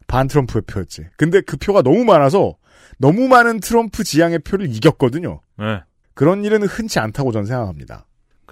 [0.08, 1.06] 반 트럼프의 표였지.
[1.18, 2.56] 근데 그 표가 너무 많아서
[2.98, 5.42] 너무 많은 트럼프 지향의 표를 이겼거든요.
[5.62, 5.84] 예.
[6.14, 8.07] 그런 일은 흔치 않다고 저는 생각합니다.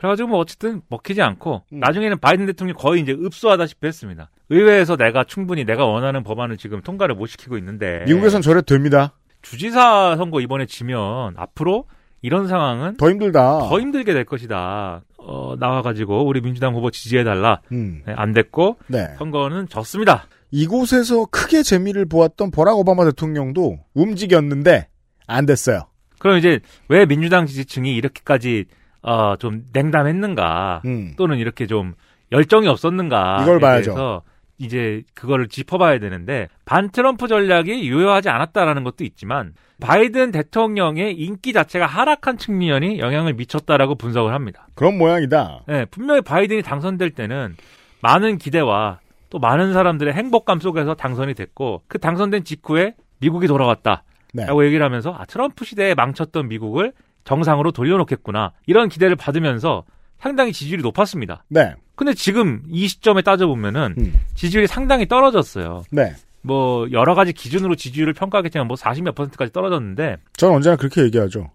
[0.06, 1.80] 그래가지고 뭐 어쨌든 먹히지 않고 음.
[1.80, 4.30] 나중에는 바이든 대통령이 거의 이제 읍소하다시피 했습니다.
[4.50, 9.14] 의회에서 내가 충분히 내가 원하는 법안을 지금 통과를 못 시키고 있는데 미국에선 저래 됩니다.
[9.42, 11.86] 주지사 선거 이번에 지면 앞으로
[12.22, 13.68] 이런 상황은 더 힘들다.
[13.68, 15.02] 더 힘들게 될 것이다.
[15.18, 17.62] 어, 나와가지고 우리 민주당 후보 지지해달라.
[17.72, 18.04] 음.
[18.06, 19.16] 네, 안 됐고 네.
[19.18, 20.28] 선거는 졌습니다.
[20.52, 24.88] 이곳에서 크게 재미를 보았던 버락 오바마 대통령도 움직였는데
[25.26, 25.88] 안 됐어요.
[26.20, 28.66] 그럼 이제 왜 민주당 지지층이 이렇게까지
[29.06, 31.14] 어, 좀 냉담했는가 음.
[31.16, 31.94] 또는 이렇게 좀
[32.32, 34.24] 열정이 없었는가 이걸 봐야죠.
[34.58, 41.86] 이제 그거를 짚어봐야 되는데 반 트럼프 전략이 유효하지 않았다라는 것도 있지만 바이든 대통령의 인기 자체가
[41.86, 44.68] 하락한 측면이 영향을 미쳤다라고 분석을 합니다.
[44.74, 45.66] 그런 모양이다.
[45.68, 47.58] 네, 분명히 바이든이 당선될 때는
[48.02, 54.04] 많은 기대와 또 많은 사람들의 행복감 속에서 당선이 됐고 그 당선된 직후에 미국이 돌아왔다.
[54.34, 54.46] 네.
[54.46, 56.94] 라고 얘기를 하면서 아 트럼프 시대에 망쳤던 미국을
[57.26, 59.84] 정상으로 돌려놓겠구나 이런 기대를 받으면서
[60.20, 61.44] 상당히 지지율이 높았습니다.
[61.50, 61.76] 네.
[61.96, 64.14] 근데 지금 이 시점에 따져보면은 음.
[64.36, 65.84] 지지율이 상당히 떨어졌어요.
[65.92, 66.14] 네.
[66.42, 71.52] 뭐 여러 가지 기준으로 지지율을 평가하겠지만 뭐 40몇 퍼센트까지 떨어졌는데 저는 언제나 그렇게 얘기하죠.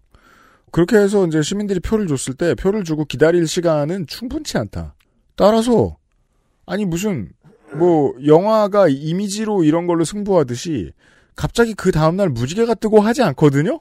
[0.72, 4.94] 그렇게 해서 이제 시민들이 표를 줬을 때 표를 주고 기다릴 시간은 충분치 않다.
[5.36, 5.96] 따라서
[6.66, 7.30] 아니 무슨
[7.74, 10.92] 뭐 영화가 이미지로 이런 걸로 승부하듯이
[11.36, 13.80] 갑자기 그 다음날 무지개가 뜨고 하지 않거든요.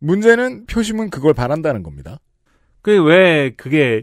[0.00, 2.18] 문제는 표심은 그걸 바란다는 겁니다.
[2.82, 4.02] 그 왜 그게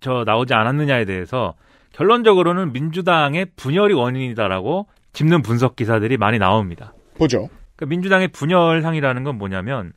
[0.00, 1.54] 저 나오지 않았느냐에 대해서
[1.92, 6.92] 결론적으로는 민주당의 분열이 원인이다라고 짚는 분석 기사들이 많이 나옵니다.
[7.16, 7.48] 보죠.
[7.76, 9.92] 그러니까 민주당의 분열상이라는 건 뭐냐면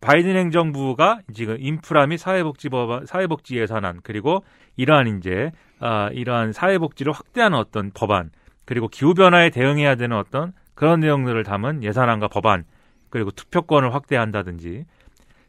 [0.00, 4.44] 바이든 행정부가 지금 인프라 및 사회복지 법안, 사회복지 예산안 그리고
[4.76, 5.50] 이러한 이제
[5.80, 8.30] 아, 이러한 사회복지를 확대하는 어떤 법안
[8.64, 12.64] 그리고 기후 변화에 대응해야 되는 어떤 그런 내용들을 담은 예산안과 법안
[13.12, 14.86] 그리고 투표권을 확대한다든지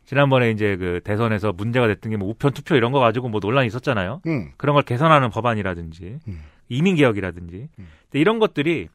[0.05, 3.67] 지난번에 이제 그 대선에서 문제가 됐던 게 뭐 우편 투표 이런 거 가지고 뭐 논란이
[3.67, 4.21] 있었잖아요.
[4.27, 4.51] 음.
[4.57, 6.41] 그런 걸 개선하는 법안이라든지 음.
[6.67, 7.87] 이민 개혁이라든지 음.
[8.11, 8.89] 이런 것들이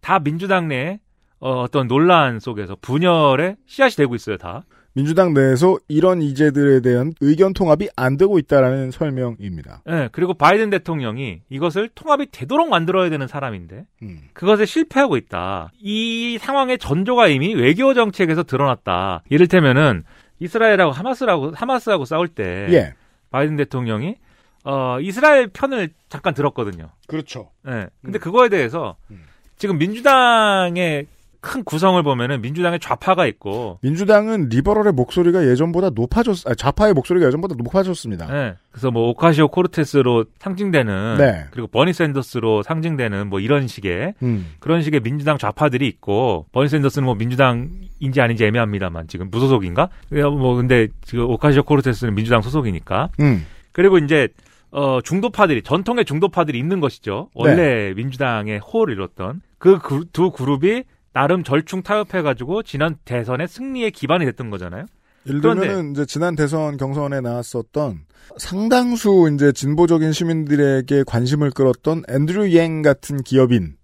[0.00, 1.00] 다 민주당 내
[1.38, 4.64] 어, 어떤 논란 속에서 분열의 씨앗이 되고 있어요, 다.
[4.94, 9.82] 민주당 내에서 이런 이제들에 대한 의견 통합이 안 되고 있다라는 설명입니다.
[9.88, 14.20] 예, 그리고 바이든 대통령이 이것을 통합이 되도록 만들어야 되는 사람인데 음.
[14.32, 15.72] 그것에 실패하고 있다.
[15.80, 19.24] 이 상황의 전조가 이미 외교 정책에서 드러났다.
[19.28, 20.04] 이를테면은
[20.38, 22.94] 이스라엘하고 하마스라고 하마스하고 싸울 때 예.
[23.30, 24.14] 바이든 대통령이
[24.62, 26.90] 어, 이스라엘 편을 잠깐 들었거든요.
[27.08, 27.50] 그렇죠.
[27.66, 27.88] 예.
[28.00, 28.20] 근데 음.
[28.20, 29.24] 그거에 대해서 음.
[29.56, 31.06] 지금 민주당의
[31.44, 37.54] 큰 구성을 보면은 민주당의 좌파가 있고 민주당은 리버럴의 목소리가 예전보다 높아졌, 아, 좌파의 목소리가 예전보다
[37.58, 38.26] 높아졌습니다.
[38.26, 38.54] 네.
[38.72, 41.44] 그래서 뭐 오카시오 코르테스로 상징되는 네.
[41.50, 44.52] 그리고 버니 샌더스로 상징되는 뭐 이런 식의 음.
[44.58, 49.90] 그런 식의 민주당 좌파들이 있고 버니 샌더스는 뭐 민주당인지 아닌지 애매합니다만 지금 무소속인가?
[50.10, 53.44] 뭐 근데 지금 오카시오 코르테스는 민주당 소속이니까 음.
[53.72, 54.28] 그리고 이제
[54.70, 57.28] 어 중도파들이 전통의 중도파들이 있는 것이죠.
[57.34, 59.78] 원래 민주당의 호를 이뤘던 그
[60.12, 64.86] 두 그룹이 나름 절충 타협해가지고 지난 대선의 승리의 기반이 됐던 거잖아요.
[65.26, 68.00] 예를 들면은 이제 지난 대선 경선에 나왔었던
[68.36, 73.76] 상당수 이제 진보적인 시민들에게 관심을 끌었던 앤드류 양 같은 기업인.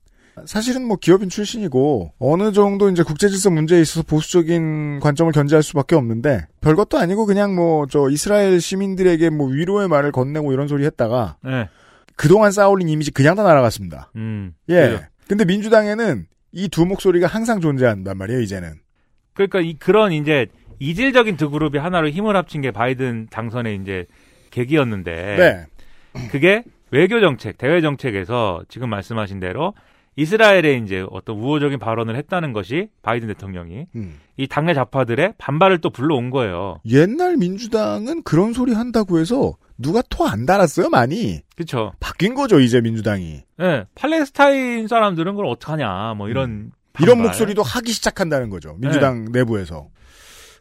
[0.46, 5.96] 사실은 뭐 기업인 출신이고 어느 정도 이제 국제 질서 문제에 있어서 보수적인 관점을 견지할 수밖에
[5.96, 11.36] 없는데 별것도 아니고 그냥 뭐 저 이스라엘 시민들에게 뭐 위로의 말을 건네고 이런 소리 했다가
[11.44, 11.68] 네.
[12.16, 14.12] 그동안 쌓아올린 이미지 그냥 다 날아갔습니다.
[14.16, 14.54] 음.
[14.68, 14.74] 예.
[14.74, 15.00] 그래요.
[15.28, 18.74] 근데 민주당에는 이 두 목소리가 항상 존재한단 말이에요, 이제는.
[19.34, 20.46] 그러니까 이 그런 이제
[20.80, 24.06] 이질적인 두 그룹이 하나로 힘을 합친 게 바이든 당선의 이제
[24.50, 26.28] 계기였는데 네.
[26.30, 29.74] 그게 외교 정책, 대외 정책에서 지금 말씀하신 대로
[30.16, 34.18] 이스라엘에 이제 어떤 우호적인 발언을 했다는 것이 바이든 대통령이 음.
[34.36, 36.80] 이 당내 좌파들의 반발을 또 불러온 거예요.
[36.86, 41.40] 옛날 민주당은 그런 소리 한다고 해서 누가 토 안 달았어요, 많이.
[41.56, 41.92] 그렇죠.
[42.00, 43.42] 바뀐 거죠, 이제 민주당이.
[43.60, 43.86] 예.
[43.94, 46.14] 팔레스타인 사람들은 그걸 어떡하냐.
[46.16, 47.26] 뭐 이런 이런 반발.
[47.28, 48.76] 목소리도 하기 시작한다는 거죠.
[48.78, 49.88] 민주당 내부에서.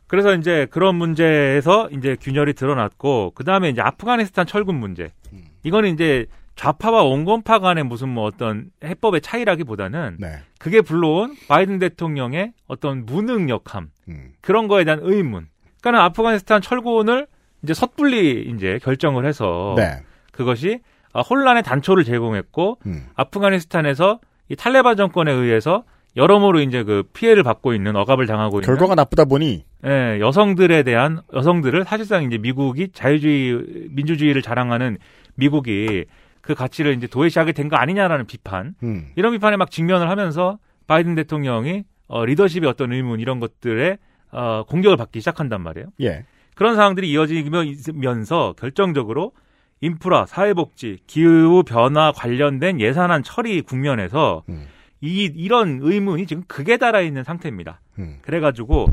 [0.08, 5.12] 그래서 이제 그런 문제에서 이제 균열이 드러났고 그 다음에 이제 아프가니스탄 철군 문제.
[5.34, 5.44] 음.
[5.64, 10.40] 이거는 이제 좌파와 온건파 간의 무슨 뭐 어떤 해법의 차이라기보다는 네.
[10.60, 14.32] 그게 불러온 바이든 대통령의 어떤 무능력함 음.
[14.42, 15.48] 그런 거에 대한 의문.
[15.82, 17.28] 그러니까 아프가니스탄 철군을
[17.64, 20.02] 이제 섣불리 이제 결정을 해서 네.
[20.32, 20.80] 그것이
[21.14, 23.06] 아, 혼란의 단초를 제공했고 음.
[23.16, 24.20] 아프가니스탄에서
[24.50, 25.84] 이 탈레반 정권에 의해서
[26.16, 31.22] 여러모로 이제 그 피해를 받고 있는 억압을 당하고 있는 결과가 나쁘다 보니 예, 여성들에 대한
[31.34, 34.98] 여성들을 사실상 이제 미국이 자유주의 민주주의를 자랑하는
[35.36, 36.06] 미국이
[36.42, 39.10] 그 가치를 이제 도외시하게 된 거 아니냐라는 비판 음.
[39.16, 43.98] 이런 비판에 막 직면을 하면서 바이든 대통령이 어, 리더십의 어떤 의문 이런 것들에
[44.32, 45.88] 어, 공격을 받기 시작한단 말이에요.
[46.02, 46.26] 예.
[46.60, 49.32] 그런 상황들이 이어지면서 결정적으로
[49.80, 54.68] 인프라, 사회복지, 기후 변화 관련된 예산안 처리 국면에서 음.
[55.00, 57.80] 이 이런 의문이 지금 극에 달아 있는 상태입니다.
[58.00, 58.18] 음.
[58.24, 58.88] 그래가지고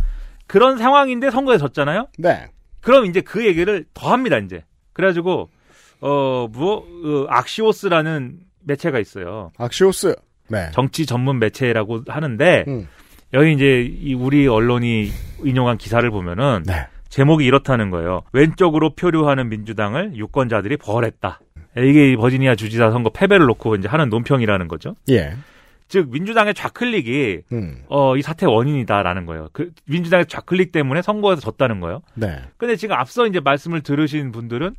[0.47, 2.07] 그런 상황인데 선거에 졌잖아요.
[2.19, 2.47] 네.
[2.83, 4.39] 그럼 이제 그 얘기를 더 합니다.
[4.39, 5.51] 이제 그래가지고
[5.99, 9.51] 어뭐 어, 악시오스라는 매체가 있어요.
[9.59, 10.15] 악시오스.
[10.51, 10.71] 네.
[10.73, 12.87] 정치 전문 매체라고 하는데 음.
[13.35, 15.11] 여기 이제 이 우리 언론이
[15.43, 16.87] 인용한 기사를 보면은 네.
[17.17, 18.25] 제목이 이렇다는 거예요.
[18.35, 21.41] 왼쪽으로 표류하는 민주당을 유권자들이 벌했다.
[21.79, 24.97] 이게 이 버지니아 주지사 선거 패배를 놓고 이제 하는 논평이라는 거죠.
[25.09, 25.33] 예.
[25.89, 27.85] 즉 민주당의 좌클릭이 음.
[27.89, 29.49] 어, 이 사태의 원인이다라는 거예요.
[29.55, 32.03] 그 민주당의 좌클릭 때문에 선거에서 졌다는 거예요.
[32.13, 32.43] 네.
[32.59, 34.75] 근데 지금 앞서 이제 말씀을 들으신 분들은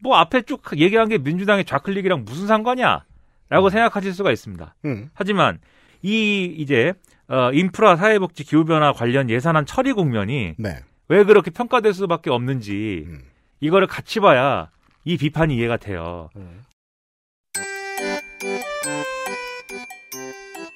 [0.00, 4.74] 뭐 앞에 쭉 얘기한 게 민주당의 좌클릭이랑 무슨 상관이야라고 생각하실 수가 있습니다.
[4.86, 5.10] 음.
[5.14, 5.60] 하지만
[6.02, 6.94] 이 이제
[7.28, 10.80] 어, 인프라 사회복지 기후변화 관련 예산안 처리 국면이 네.
[11.08, 13.22] 왜 그렇게 평가될 수밖에 없는지 음.
[13.60, 14.70] 이거를 같이 봐야
[15.04, 16.30] 이 비판이 이해가 돼요.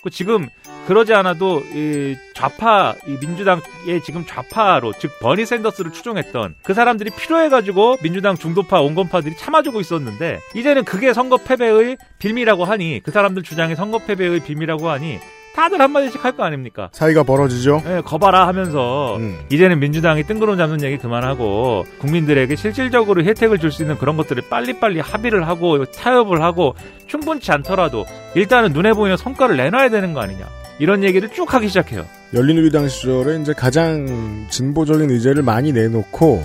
[0.03, 0.49] 그 지금
[0.87, 7.99] 그러지 않아도 이 좌파 이 민주당의 지금 좌파로 즉 버니 샌더스를 추종했던 그 사람들이 필요해가지고
[8.03, 13.99] 민주당 중도파 온건파들이 참아주고 있었는데 이제는 그게 선거 패배의 빌미라고 하니 그 사람들 주장의 선거
[13.99, 15.19] 패배의 빌미라고 하니
[15.61, 16.89] 다들 한마디씩 할 거 아닙니까?
[16.93, 17.83] 사이가 벌어지죠.
[17.87, 19.41] 예, 거봐라 하면서 음.
[19.51, 25.01] 이제는 민주당이 뜬구름 잡는 얘기 그만하고 국민들에게 실질적으로 혜택을 줄 수 있는 그런 것들을 빨리빨리
[25.01, 26.75] 합의를 하고 타협을 하고
[27.07, 30.47] 충분치 않더라도 일단은 눈에 보이는 성과를 내놔야 되는 거 아니냐
[30.79, 32.07] 이런 얘기를 쭉 하기 시작해요.
[32.33, 36.43] 열린우리당 시절에 이제 가장 진보적인 의제를 많이 내놓고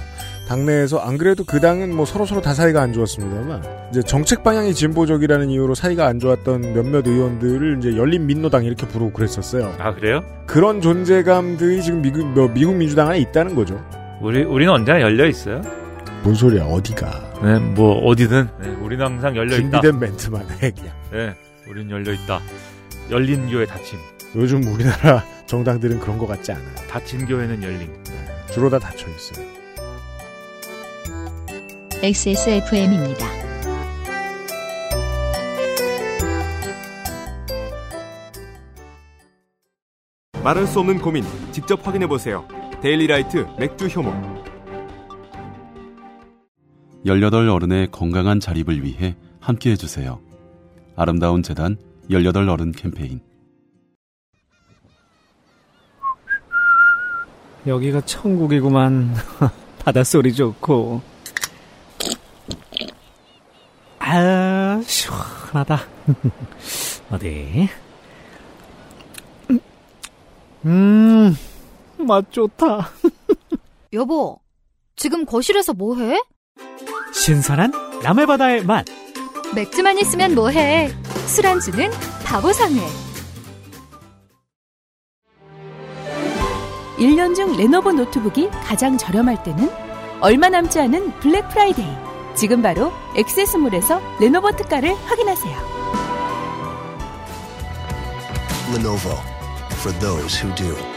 [0.48, 4.74] 당내에서 안 그래도 그 당은 뭐 서로 서로 다 사이가 안 좋았습니다만 이제 정책 방향이
[4.74, 9.74] 진보적이라는 이유로 사이가 안 좋았던 몇몇 의원들을 이제 열린 민노당 이렇게 부르고 그랬었어요.
[9.80, 10.22] 아 그래요?
[10.46, 13.84] 그런 존재감들이 지금 미국 뭐 미국 민주당 안에 있다는 거죠.
[14.22, 15.62] 우리 우리는 언제나 열려 있어요.
[16.24, 17.34] 뭔 소리야 어디가?
[17.44, 19.80] 네, 뭐 어디든 네, 우리는 항상 열려 있다.
[19.82, 20.94] 준비된 멘트만 해 그냥.
[21.12, 21.36] 네,
[21.68, 22.40] 우리는 열려 있다.
[23.12, 24.00] 열린 교회 닫힘,
[24.36, 26.74] 요즘 우리나라 정당들은 그런 것 같지 않아요.
[26.90, 27.90] 닫힌 교회는 열린.
[28.52, 29.46] 주로 다 닫혀 있어요.
[32.04, 33.26] XSFM입니다.
[40.44, 42.46] 말할 수 없는 고민 직접 확인해 보세요.
[42.82, 44.14] 데일리라이트 맥주 효모.
[47.06, 50.20] 18 어른의 건강한 자립을 위해 함께 해 주세요.
[50.96, 51.78] 아름다운 재단
[52.10, 53.22] 18 어른 캠페인
[57.66, 59.16] 여기가 천국이구만.
[59.80, 61.15] 바닷소리 좋고.
[64.08, 65.80] 아, 시원하다.
[67.12, 67.68] 어디?
[70.66, 71.36] 음,
[71.98, 72.92] 맛 좋다.
[73.94, 74.40] 여보,
[74.96, 76.22] 지금 거실에서 뭐해?
[77.14, 77.72] 신선한
[78.04, 78.86] 남해바다의 맛.
[79.56, 80.90] 맥주만 있으면 뭐해?
[81.26, 81.90] 술안주는
[82.26, 82.82] 바보상회.
[86.98, 89.70] 1년 중 레노버 노트북이 가장 저렴할 때는
[90.22, 92.15] 얼마 남지 않은 블랙 프라이데이.
[92.36, 95.58] 지금 바로 액세스몰에서 레노버 특가를 확인하세요.
[98.74, 99.18] Lenovo
[99.80, 100.95] for those who do.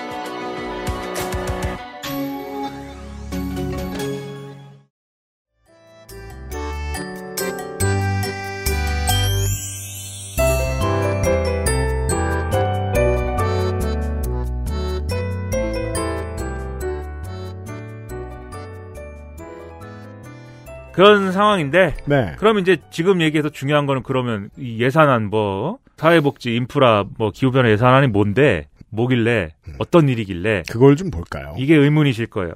[20.99, 22.35] 그런 상황인데 네.
[22.39, 28.09] 그럼 이제 지금 얘기해서 중요한 거는 그러면 이 예산안 뭐 사회복지 인프라 뭐 기후변화 예산안이
[28.09, 31.55] 뭔데 뭐길래 어떤 일이길래 그걸 좀 볼까요?
[31.57, 32.53] 이게 의문이실 거예요.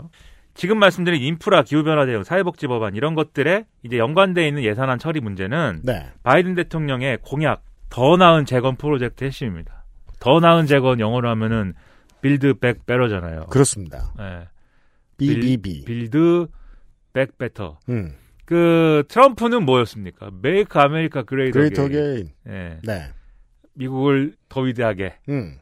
[0.54, 5.82] 지금 말씀드린 인프라 기후변화 대응 사회복지 법안 이런 것들에 이제 연관돼 있는 예산안 처리 문제는
[5.84, 6.10] 네.
[6.24, 9.84] 바이든 대통령의 공약 더 나은 재건 프로젝트 핵심입니다.
[10.18, 11.74] 더 나은 재건 영어로 하면은
[12.20, 13.46] Build Back Better잖아요.
[13.50, 14.12] 그렇습니다.
[14.18, 14.48] 예.
[15.16, 15.84] BBB.
[15.84, 16.48] Build
[17.12, 17.78] Back Better.
[17.88, 18.16] 음.
[18.44, 20.30] 그 트럼프는 뭐였습니까?
[20.42, 22.28] Make America Great Great Again.
[22.48, 22.78] 예.
[22.82, 23.10] 네.
[23.74, 25.14] 미국을 더 위대하게.
[25.28, 25.58] 음.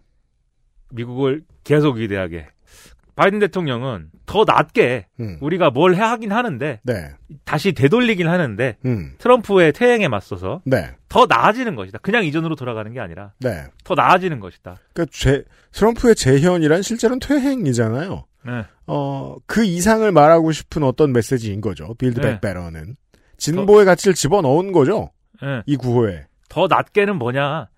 [0.91, 2.49] 미국을 계속 위대하게.
[3.17, 5.37] 바이든 대통령은 더 낫게 음.
[5.43, 7.11] 우리가 뭘해 하긴 하는데 네.
[7.45, 9.13] 다시 되돌리긴 하는데 음.
[9.19, 10.91] 트럼프의 퇴행에 맞서서 네.
[11.09, 11.99] 더 나아지는 것이다.
[11.99, 13.65] 그냥 이전으로 돌아가는 게 아니라 네.
[13.85, 14.77] 더 나아지는 것이다.
[14.95, 18.25] 그러니까 제, 트럼프의 재현이란 실제로는 퇴행이잖아요.
[18.91, 18.97] 네.
[18.97, 21.95] 어, 그 이상을 말하고 싶은 어떤 메시지인 거죠.
[21.95, 22.33] Build 네.
[22.33, 22.97] Back Better는.
[23.37, 25.11] 진보의 가치를 집어넣은 거죠.
[25.43, 25.63] 예.
[25.67, 26.27] 이 구호에.
[26.49, 27.69] 더 낮게는 뭐냐?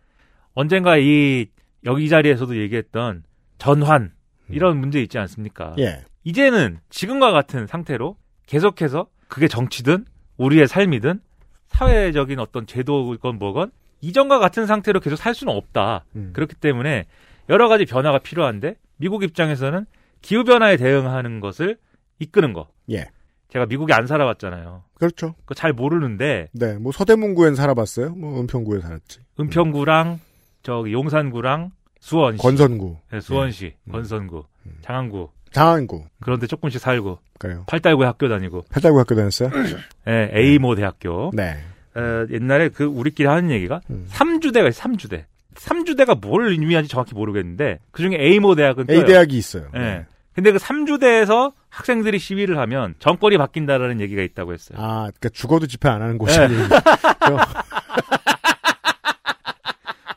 [0.54, 1.46] 언젠가 이
[1.84, 3.24] 여기 이 자리에서도 얘기했던
[3.58, 4.12] 전환
[4.48, 5.74] 이런 문제 있지 않습니까?
[5.78, 6.04] 예.
[6.24, 10.06] 이제는 지금과 같은 상태로 계속해서 그게 정치든
[10.36, 11.20] 우리의 삶이든
[11.68, 16.04] 사회적인 어떤 제도건 뭐건 이전과 같은 상태로 계속 살 수는 없다.
[16.16, 16.30] 음.
[16.32, 17.04] 그렇기 때문에
[17.48, 19.86] 여러 가지 변화가 필요한데 미국 입장에서는
[20.22, 21.76] 기후 변화에 대응하는 것을
[22.18, 22.68] 이끄는 거.
[22.90, 23.08] 예.
[23.48, 24.84] 제가 미국에 안 살아봤잖아요.
[24.94, 25.34] 그렇죠.
[25.54, 26.78] 잘 모르는데 네.
[26.78, 28.10] 뭐 서대문구엔 살아봤어요.
[28.14, 29.20] 뭐 은평구에 살았지.
[29.38, 30.20] 은평구랑
[30.62, 32.96] 저기 용산구랑 수원시, 건선구.
[33.12, 33.92] 네, 수원시, 음.
[33.92, 34.44] 건선구,
[34.80, 36.04] 장안구 장안구.
[36.22, 37.64] 그런데 조금씩 살고 그래요.
[37.68, 39.50] 팔달구에 학교 다니고 팔달구 학교 다녔어요?
[40.08, 41.30] 예, A모 대학교.
[41.34, 41.58] 네.
[41.94, 44.06] 어, 옛날에 그 우리끼리 하는 얘기가 음.
[44.08, 44.94] 삼주대가 있어요.
[44.94, 45.24] 3주대.
[45.56, 49.06] 3주대가 뭘 의미하는지 정확히 모르겠는데 그중에 A모 대학은 A 껴요.
[49.06, 49.68] 대학이 있어요.
[49.74, 49.78] 예.
[49.78, 50.06] 네.
[50.34, 54.78] 근데 그 3주대에서 학생들이 시위를 하면 정권이 바뀐다라는 얘기가 있다고 했어요.
[54.80, 56.46] 아, 그러니까 죽어도 집회 안 하는 곳이 네.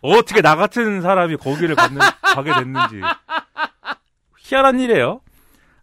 [0.01, 3.01] 어떻게 나 같은 사람이 거기를 받는, 가게 됐는지.
[4.37, 5.21] 희한한 일이에요.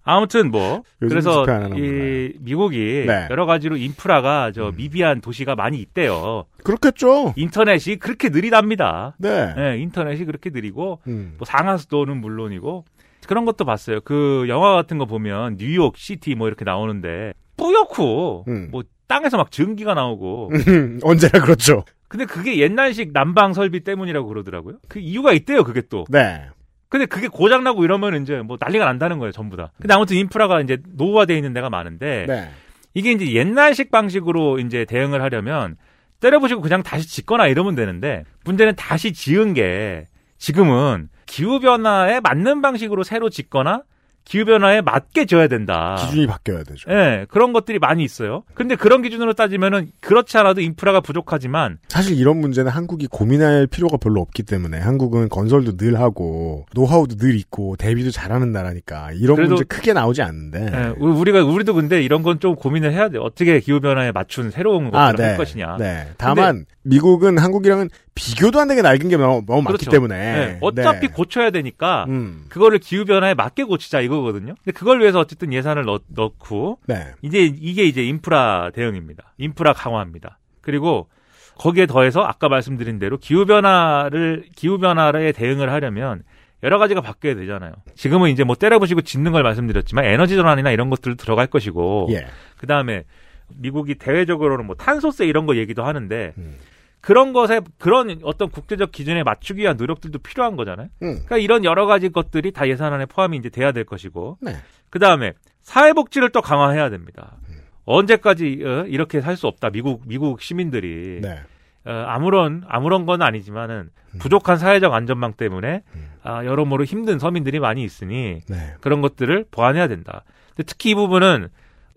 [0.05, 1.45] 아무튼 뭐 그래서
[1.77, 3.29] 이 미국이 네.
[3.31, 4.73] 여러 가지로 인프라가 저 음.
[4.77, 6.45] 미비한 도시가 많이 있대요.
[6.65, 7.35] 그렇겠죠.
[7.37, 9.15] 인터넷이 그렇게 느리답니다.
[9.19, 9.55] 네.
[9.55, 11.35] 네, 인터넷이 그렇게 느리고 음.
[11.39, 12.85] 뭐 상하수도는 물론이고
[13.27, 14.01] 그런 것도 봤어요.
[14.03, 18.69] 그 영화 같은 거 보면 뉴욕 시티 뭐 이렇게 나오는데 뿌옇고 음.
[18.71, 20.51] 뭐 땅에서 막 전기가 나오고
[21.03, 21.85] 언제나 그렇죠.
[22.09, 24.77] 근데 그게 옛날식 난방 설비 때문이라고 그러더라고요.
[24.89, 26.05] 그 이유가 있대요, 그게 또.
[26.11, 26.43] 네.
[26.91, 29.73] 근데 그게 고장나고 이러면 이제 뭐 난리가 난다는 거예요, 전부 다.
[29.81, 32.51] 근데 아무튼 인프라가 이제 노후화되어 있는 데가 많은데 네.
[32.93, 35.77] 이게 이제 옛날식 방식으로 이제 대응을 하려면
[36.21, 40.07] 때려부시고 그냥 다시 짓거나 이러면 되는데 문제는 다시 지은 게
[40.37, 43.83] 지금은 기후변화에 맞는 방식으로 새로 짓거나
[44.25, 45.97] 기후변화에 맞게 지어야 된다.
[45.99, 46.89] 기준이 바뀌어야 되죠.
[46.93, 48.45] 예, 그런 것들이 많이 있어요.
[48.55, 54.21] 근데 그런 기준으로 따지면은 그렇지 않아도 인프라가 부족하지만 사실 이런 문제는 한국이 고민할 필요가 별로
[54.21, 59.93] 없기 때문에 한국은 건설도 늘 하고 노하우도 늘 있고 대비도 잘하는 나라니까 이런 문제 크게
[59.93, 60.67] 나오지 않는데.
[60.73, 63.19] 예, 우- 우리가 우리도 근데 이런 건 좀 고민을 해야 돼.
[63.19, 65.37] 어떻게 기후 변화에 맞춘 새로운 것들을 아, 할 네.
[65.37, 65.77] 것이냐.
[65.79, 66.09] 네.
[66.17, 69.91] 다만 미국은 한국이랑은 비교도 안 되게 낡은 게 너무, 너무 많기 그렇죠.
[69.91, 70.15] 때문에.
[70.17, 71.13] 예, 어차피 네.
[71.13, 72.47] 고쳐야 되니까 음.
[72.49, 74.55] 그거를 기후 변화에 맞게 고치자 이거거든요.
[74.63, 77.13] 근데 그걸 위해서 어쨌든 예산을 넣, 넣고 네.
[77.23, 79.35] 이제 이게 이제 인프라 대응입니다.
[79.39, 80.39] 인프라 강화입니다.
[80.61, 81.09] 그리고
[81.57, 86.23] 거기에 더해서 아까 말씀드린 대로 기후 변화를 기후 변화에 대응을 하려면
[86.63, 87.73] 여러 가지가 바뀌어야 되잖아요.
[87.95, 92.27] 지금은 이제 뭐 때려부시고 짓는 걸 말씀드렸지만 에너지 전환이나 이런 것들 들어갈 것이고 예.
[92.57, 93.05] 그 다음에
[93.49, 96.57] 미국이 대외적으로는 뭐 탄소세 이런 거 얘기도 하는데 음.
[97.03, 100.87] 그런 것에 그런 어떤 국제적 기준에 맞추기 위한 노력들도 필요한 거잖아요.
[101.03, 101.13] 음.
[101.15, 104.39] 그러니까 이런 여러 가지 것들이 다 예산 안에 포함이 이제 돼야 될 것이고.
[104.41, 104.57] 네.
[104.89, 105.33] 그 다음에
[105.63, 107.37] 사회복지를 또 강화해야 됩니다.
[107.85, 109.71] 언제까지 어, 이렇게 살 수 없다.
[109.71, 111.41] 미국 미국 시민들이 네.
[111.85, 113.91] 어, 아무런 아무런 건 아니지만은
[114.21, 115.83] 부족한 사회적 안전망 때문에
[116.23, 118.75] 아, 여러모로 힘든 서민들이 많이 있으니 네.
[118.81, 120.23] 그런 것들을 보완해야 된다.
[120.55, 121.49] 근데 특히 이 부분은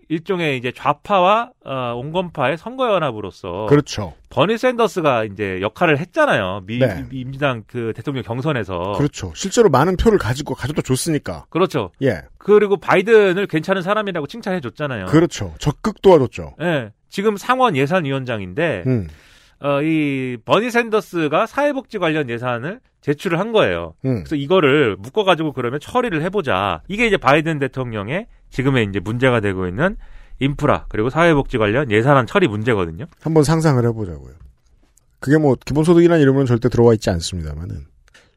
[0.08, 4.14] 일종의 이제 좌파와 어, 온건파의 선거 연합으로서 그렇죠.
[4.30, 6.62] 버니 샌더스가 이제 역할을 했잖아요.
[6.66, 7.04] 미, 네.
[7.10, 9.32] 민주당 그 대통령 경선에서 그렇죠.
[9.34, 11.46] 실제로 많은 표를 가지고 가져다 줬으니까.
[11.50, 11.90] 그렇죠.
[12.02, 12.22] 예.
[12.38, 15.06] 그리고 바이든을 괜찮은 사람이라고 칭찬해 줬잖아요.
[15.06, 15.54] 그렇죠.
[15.58, 16.54] 적극 도와줬죠.
[16.60, 16.92] 예.
[17.08, 19.08] 지금 상원 예산위원장인데 음.
[19.60, 23.94] 어, 이 버니 샌더스가 사회복지 관련 예산을 제출을 한 거예요.
[24.04, 24.24] 음.
[24.24, 26.82] 그래서 이거를 묶어가지고 그러면 처리를 해보자.
[26.88, 29.96] 이게 이제 바이든 대통령의 지금의 이제 문제가 되고 있는
[30.38, 33.06] 인프라 그리고 사회복지 관련 예산안 처리 문제거든요.
[33.20, 34.34] 한번 상상을 해보자고요.
[35.18, 37.86] 그게 뭐 기본소득이라는 이름으로는 절대 들어와 있지 않습니다만은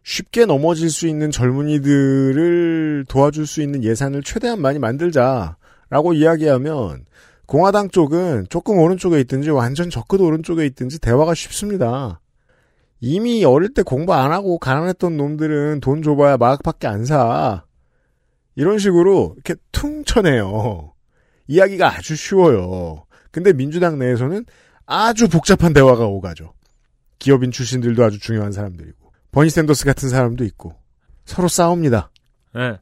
[0.03, 7.05] 쉽게 넘어질 수 있는 젊은이들을 도와줄 수 있는 예산을 최대한 많이 만들자라고 이야기하면
[7.45, 12.21] 공화당 쪽은 조금 오른쪽에 있든지 완전 적극 오른쪽에 있든지 대화가 쉽습니다.
[13.01, 17.63] 이미 어릴 때 공부 안 하고 가난했던 놈들은 돈 줘봐야 마약밖에 안 사.
[18.59, 20.91] 이런 식으로 이렇게 퉁 쳐내요.
[21.47, 23.05] 이야기가 아주 쉬워요.
[23.31, 24.43] 근데 민주당 내에서는
[24.85, 26.53] 아주 복잡한 대화가 오가죠.
[27.19, 30.75] 기업인 출신들도 아주 중요한 사람들이고 버니 샌더스 같은 사람도 있고
[31.23, 32.11] 서로 싸웁니다.
[32.57, 32.79] 예.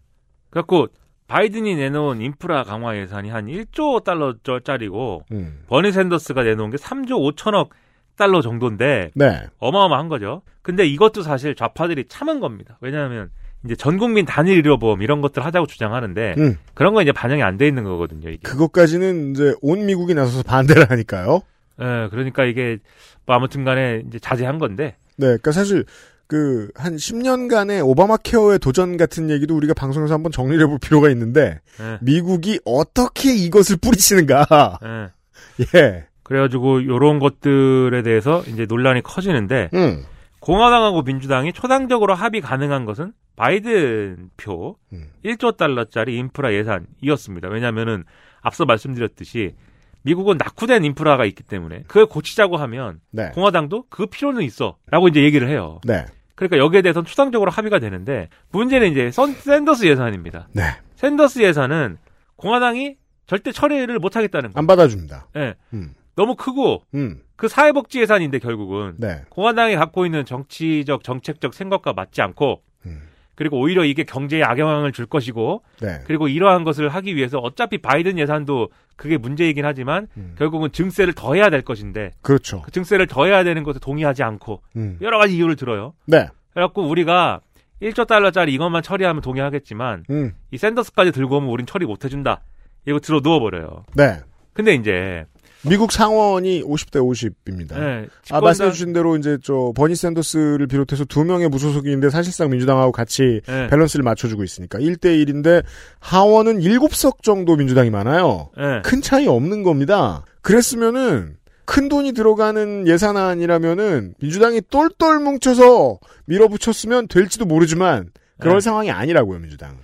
[0.49, 0.87] 그래갖고
[1.27, 5.61] 바이든이 내놓은 인프라 강화 예산이 한 1조 달러짜리고 음.
[5.67, 7.69] 버니 샌더스가 내놓은 게 3조 5천억
[8.15, 9.47] 달러 정도인데 네.
[9.59, 10.41] 어마어마한 거죠.
[10.63, 12.79] 근데 이것도 사실 좌파들이 참은 겁니다.
[12.81, 13.29] 왜냐하면
[13.67, 16.57] 이제 전 국민 단일 의료보험 이런 것들 하자고 주장하는데 음.
[16.73, 18.29] 그런 거 이제 반영이 안 돼 있는 거거든요.
[18.29, 18.39] 이게.
[18.43, 21.41] 그것까지는 이제 온 미국이 나서서 반대를 하니까요.
[21.81, 22.77] 예, 그러니까 이게
[23.25, 24.95] 뭐 아무튼간에 이제 자제한 건데.
[25.17, 25.85] 네, 그러니까 사실
[26.27, 31.59] 그 한 10년간의 오바마 케어의 도전 같은 얘기도 우리가 방송에서 한번 정리를 해볼 필요가 있는데
[31.79, 31.97] 예.
[32.01, 34.77] 미국이 어떻게 이것을 뿌리치는가?
[34.83, 35.65] 예.
[35.79, 36.05] 예.
[36.23, 40.03] 그래가지고 요런 것들에 대해서 이제 논란이 커지는데 음.
[40.39, 45.09] 공화당하고 민주당이 초당적으로 합의 가능한 것은 바이든 표 음.
[45.23, 47.49] 1조 달러짜리 인프라 예산이었습니다.
[47.49, 48.03] 왜냐하면은
[48.41, 49.55] 앞서 말씀드렸듯이
[50.03, 53.29] 미국은 낙후된 인프라가 있기 때문에 그걸 고치자고 하면 네.
[53.31, 55.79] 공화당도 그 필요는 있어라고 이제 얘기를 해요.
[55.83, 56.05] 네.
[56.35, 60.47] 그러니까 여기에 대해서는 추상적으로 합의가 되는데 문제는 이제 선, 샌더스 예산입니다.
[60.53, 60.63] 네.
[60.95, 61.97] 샌더스 예산은
[62.37, 64.59] 공화당이 절대 처리를 못 하겠다는 거예요.
[64.59, 65.27] 안 받아줍니다.
[65.35, 65.55] 예.
[65.73, 65.93] 음.
[66.17, 67.21] 너무 크고 음.
[67.35, 69.21] 그 사회복지 예산인데 결국은 네.
[69.29, 73.01] 공화당이 갖고 있는 정치적 정책적 생각과 맞지 않고 음.
[73.35, 76.01] 그리고 오히려 이게 경제에 악영향을 줄 것이고 네.
[76.05, 80.33] 그리고 이러한 것을 하기 위해서 어차피 바이든 예산도 그게 문제이긴 하지만 음.
[80.39, 82.63] 결국은 증세를 더 해야 될 것인데 그렇죠.
[82.63, 84.97] 그 증세를 더 해야 되는 것에 동의하지 않고 음.
[85.01, 85.93] 여러 가지 이유를 들어요.
[86.07, 86.27] 네.
[86.51, 87.41] 그래갖고 우리가
[87.79, 90.33] 1조 달러짜리 이것만 처리하면 동의하겠지만 음.
[90.49, 92.41] 이 샌더스까지 들고 오면 우린 처리 못 해준다.
[92.87, 93.83] 이거 드러누워버려요.
[93.93, 94.17] 네.
[94.53, 95.27] 근데 이제
[95.63, 97.75] 미국 상원이 50대 50입니다.
[97.79, 102.49] 네, 아, 집권당- 말씀해 주신 대로 이제 저 버니 샌더스를 비롯해서 두 명의 무소속인데 사실상
[102.49, 103.67] 민주당하고 같이 네.
[103.67, 105.63] 밸런스를 맞춰주고 있으니까 1대 1인데
[105.99, 108.49] 하원은 7석 정도 민주당이 많아요.
[108.57, 108.81] 네.
[108.83, 110.23] 큰 차이 없는 겁니다.
[110.41, 111.35] 그랬으면은
[111.65, 118.59] 큰 돈이 들어가는 예산안이라면은 민주당이 똘똘 뭉쳐서 밀어붙였으면 될지도 모르지만 그럴 네.
[118.61, 119.75] 상황이 아니라고요, 민주당.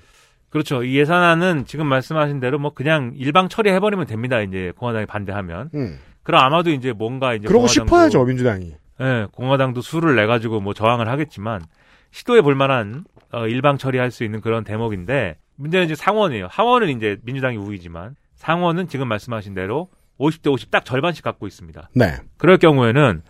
[0.53, 0.83] 그렇죠.
[0.83, 4.39] 이 예산안은 지금 말씀하신 대로 뭐 그냥 일방 처리해버리면 됩니다.
[4.39, 5.71] 이제 공화당이 반대하면.
[5.73, 5.97] 음.
[6.21, 8.75] 그럼 아마도 이제 뭔가 이제 그러고 공화당도- 싶어야죠, 민주당이.
[9.01, 11.63] 예, 공화당도 수를 내 가지고 뭐 저항을 하겠지만
[12.11, 16.47] 시도해 볼 만한 어, 일방 처리할 수 있는 그런 대목인데 문제는 이제 상원이에요.
[16.51, 19.89] 하원은 이제 민주당이 우위지만 상원은 지금 말씀하신 대로
[20.19, 21.89] 50대 50 딱 절반씩 갖고 있습니다.
[21.95, 22.13] 네.
[22.37, 23.23] 그럴 경우에는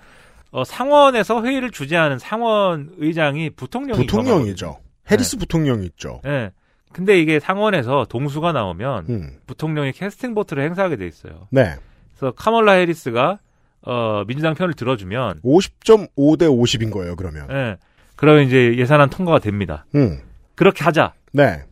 [0.52, 4.78] 어, 상원에서 회의를 주재하는 상원 의장이 부통령이 부통령이죠.
[5.10, 6.20] 해리스 부통령이 있죠.
[6.26, 6.52] 예.
[6.94, 9.38] 근데 이게 상원에서 동수가 나오면 음.
[9.48, 11.48] 부통령이 캐스팅 보트를 행사하게 돼 있어요.
[11.50, 11.76] 네.
[12.16, 13.40] 그래서 카멀라 해리스가
[13.82, 17.48] 어, 민주당 편을 들어주면 50.5 대 50인 거예요, 그러면.
[17.52, 17.78] 예.
[18.16, 19.86] 그러면 이제 예산안 통과가 됩니다.
[19.96, 20.20] 음.
[20.56, 21.14] 그렇게 하자.
[21.34, 21.64] 네.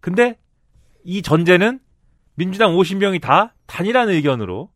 [0.00, 0.38] 근데
[1.04, 1.80] 이 전제는
[2.36, 4.70] 민주당 50명이 다 단일한 의견으로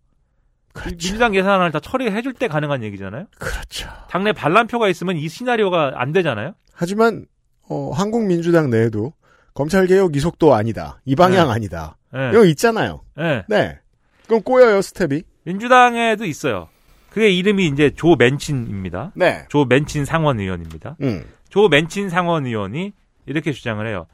[0.87, 3.27] 이 민주당 예산안을 다 처리해 줄 때 가능한 얘기잖아요.
[3.39, 3.89] 그렇죠.
[4.11, 6.55] 당내 반란표가 있으면 이 시나리오가 안 되잖아요.
[6.73, 7.27] 하지만
[7.69, 9.13] 어, 한국 민주당 내에도
[9.55, 11.01] 검찰 개혁 이 속도 아니다.
[11.05, 11.53] 이 방향 네.
[11.55, 11.97] 아니다.
[12.13, 12.31] 네.
[12.33, 13.03] 이거 있잖아요.
[13.19, 13.45] 예.
[13.49, 13.79] 네.
[14.27, 15.23] 그럼 꼬여요, 스텝이.
[15.45, 16.69] 민주당에도 있어요.
[17.11, 19.13] 그게 이름이 이제 조 맨친입니다.
[19.15, 19.45] 네.
[19.49, 20.97] 조 맨친 상원 의원입니다.
[21.03, 21.25] 음.
[21.49, 22.93] 조 맨친 상원 의원이
[23.27, 24.07] 이렇게 주장을 해요.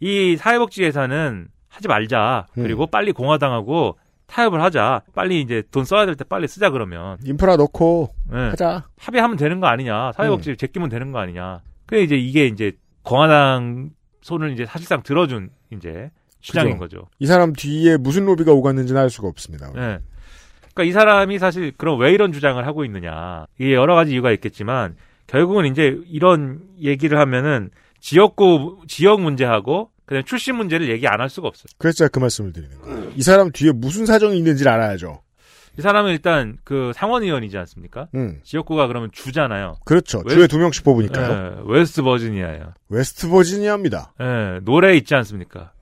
[0.00, 2.46] 이 사회복지 예산은 하지 말자.
[2.54, 5.02] 그리고 빨리 공화당하고 타협을 하자.
[5.14, 7.18] 빨리 이제 돈 써야 될 때 빨리 쓰자 그러면.
[7.24, 8.38] 인프라 넣고 네.
[8.50, 8.86] 하자.
[8.98, 10.12] 합의하면 되는 거 아니냐.
[10.12, 10.56] 사회복지 음.
[10.56, 11.60] 제끼면 되는 거 아니냐.
[11.84, 12.72] 그래 이제 이게 이제
[13.02, 13.90] 공화당
[14.26, 16.10] 손을 이제 사실상 들어준 이제
[16.40, 16.98] 주장인 그죠.
[16.98, 17.08] 거죠.
[17.20, 19.68] 이 사람 뒤에 무슨 로비가 오갔는지는 알 수가 없습니다.
[19.68, 19.98] 네.
[20.74, 23.46] 그러니까 이 사람이 사실 그럼 왜 이런 주장을 하고 있느냐.
[23.58, 24.96] 이게 여러 가지 이유가 있겠지만
[25.28, 27.70] 결국은 이제 이런 얘기를 하면은
[28.00, 31.66] 지역구 지역 문제하고 그다음 출신 문제를 얘기 안 할 수가 없어요.
[31.78, 33.12] 그래서 제가 그 말씀을 드리는 거예요.
[33.16, 35.20] 이 사람 뒤에 무슨 사정이 있는지를 알아야죠.
[35.78, 38.08] 이 사람은 일단 그 상원 의원이지 않습니까?
[38.14, 38.40] 음.
[38.44, 39.76] 지역구가 그러면 주잖아요.
[39.84, 40.22] 그렇죠.
[40.24, 41.56] 웨스- 주에 두 명씩 뽑으니까요.
[41.58, 42.72] 예, 웨스트 버지니아예요.
[42.88, 44.14] 웨스트 버지니아입니다.
[44.20, 45.72] 예, 노래 있지 않습니까?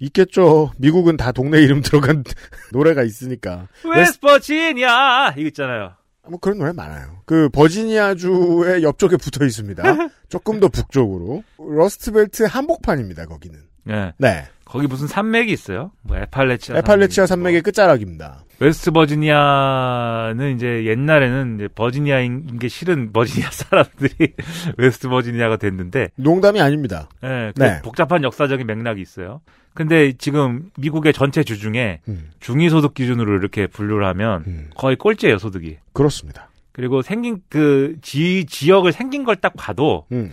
[0.00, 0.72] 있겠죠.
[0.78, 2.24] 미국은 다 동네 이름 들어간
[2.72, 3.68] 노래가 있으니까.
[3.84, 5.92] 웨스트 버지니아 이거 있잖아요.
[6.28, 7.18] 뭐 그런 노래 많아요.
[7.26, 9.82] 그 버지니아주의 옆쪽에 붙어 있습니다.
[10.28, 11.42] 조금 더 북쪽으로.
[11.58, 13.26] 러스트벨트 한복판입니다.
[13.26, 13.58] 거기는.
[13.88, 14.12] 예.
[14.18, 14.44] 네.
[14.64, 15.90] 거기 무슨 산맥이 있어요?
[16.02, 16.78] 뭐 애팔래치아.
[16.78, 18.44] 애팔래치아 산맥의 끝자락입니다.
[18.58, 24.34] 웨스트 버지니아는 이제 옛날에는 이제 버지니아인 게 싫은 버지니아 사람들이
[24.78, 27.08] 웨스트 버지니아가 됐는데 농담이 아닙니다.
[27.24, 27.82] 예, 그 네.
[27.82, 29.40] 복잡한 역사적인 맥락이 있어요.
[29.74, 32.30] 근데 지금 미국의 전체 주 중에 음.
[32.40, 35.78] 중위소득 기준으로 이렇게 분류를 하면 거의 꼴찌예요, 소득이.
[35.92, 36.48] 그렇습니다.
[36.72, 40.32] 그리고 생긴 그 지, 지역을 생긴 걸 딱 봐도 음.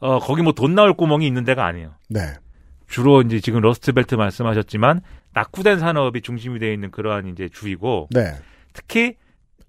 [0.00, 1.92] 어, 거기 뭐 돈 나올 구멍이 있는 데가 아니에요.
[2.08, 2.20] 네.
[2.90, 5.00] 주로 이제 지금 러스트벨트 말씀하셨지만
[5.32, 8.34] 낙후된 산업이 중심이 되어 있는 그러한 이제 주이고 네.
[8.72, 9.14] 특히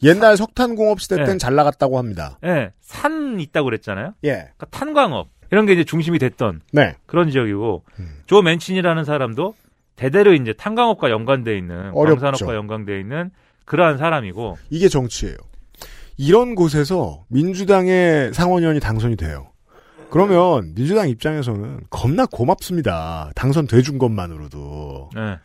[0.03, 1.25] 옛날 석탄공업 시대 네.
[1.25, 2.39] 땐 잘 나갔다고 합니다.
[2.43, 4.15] 예, 산 있다고 그랬잖아요.
[4.23, 4.31] 예.
[4.31, 6.95] 그러니까 탄광업 이런 게 이제 중심이 됐던 네.
[7.05, 7.83] 그런 지역이고
[8.25, 9.53] 조 맨친이라는 사람도
[9.95, 12.21] 대대로 이제 탄광업과 연관돼 있는 어렵죠.
[12.21, 13.29] 광산업과 연관돼 있는
[13.65, 15.37] 그러한 사람이고 이게 정치예요.
[16.17, 19.50] 이런 곳에서 민주당의 상원의원이 당선이 돼요.
[20.11, 23.31] 그러면 민주당 입장에서는 겁나 고맙습니다.
[23.35, 25.09] 당선돼 준 것만으로도.
[25.17, 25.39] 예,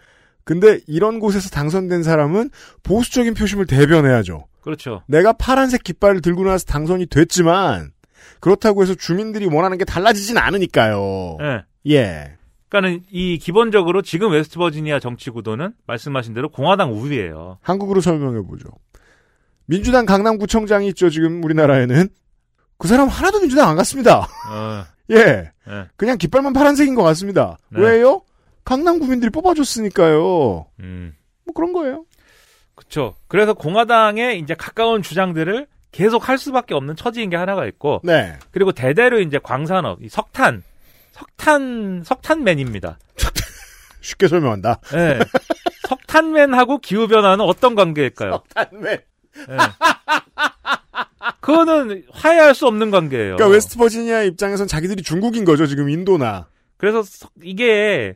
[0.45, 2.51] 근데 이런 곳에서 당선된 사람은
[2.83, 4.47] 보수적인 표심을 대변해야죠.
[4.61, 5.03] 그렇죠.
[5.07, 7.93] 내가 파란색 깃발을 들고 나서 당선이 됐지만
[8.41, 11.39] 그렇다고 해서 주민들이 원하는 게 달라지진 않으니까요.
[11.41, 11.65] 예.
[11.93, 12.37] 예.
[12.69, 17.59] 그러니까는 이 기본적으로 지금 웨스트버지니아 정치 구도는 말씀하신 대로 공화당 우위예요.
[17.63, 18.69] 한국으로 설명해 보죠.
[19.67, 21.11] 민주당 강남구청장이 있죠.
[21.11, 22.09] 지금 우리나라에는
[22.79, 24.29] 그 사람 하나도 민주당 안 갔습니다.
[24.51, 25.51] 어, 예.
[25.69, 25.85] 예.
[25.97, 27.59] 그냥 깃발만 파란색인 것 같습니다.
[27.71, 27.81] 네.
[27.81, 28.23] 왜요?
[28.65, 30.67] 강남 구민들이 뽑아줬으니까요.
[30.81, 31.17] 음.
[31.45, 32.05] 뭐 그런 거예요.
[32.75, 33.15] 그렇죠.
[33.29, 38.39] 그래서 공화당에 이제 가까운 주장들을 계속 할 수밖에 없는 처지인 게 하나가 있고, 네.
[38.51, 40.63] 그리고 대대로 이제 광산업, 이 석탄,
[41.13, 42.99] 석탄, 석탄맨입니다.
[44.03, 44.81] 쉽게 설명한다.
[44.95, 45.21] 예.
[45.89, 48.43] 석탄맨하고 기후 변화는 어떤 관계일까요?
[48.55, 48.99] 석탄맨.
[49.49, 49.57] 예.
[51.41, 53.37] 그거는 화해할 수 없는 관계예요.
[53.37, 55.67] 그러니까 웨스트 버지니아 입장에선 자기들이 중국인 거죠.
[55.67, 56.49] 지금 인도나.
[56.77, 58.15] 그래서 석- 이게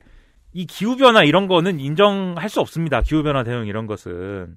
[0.52, 3.00] 이 기후 변화 이런 거는 인정할 수 없습니다.
[3.02, 4.56] 기후 변화 대응 이런 것은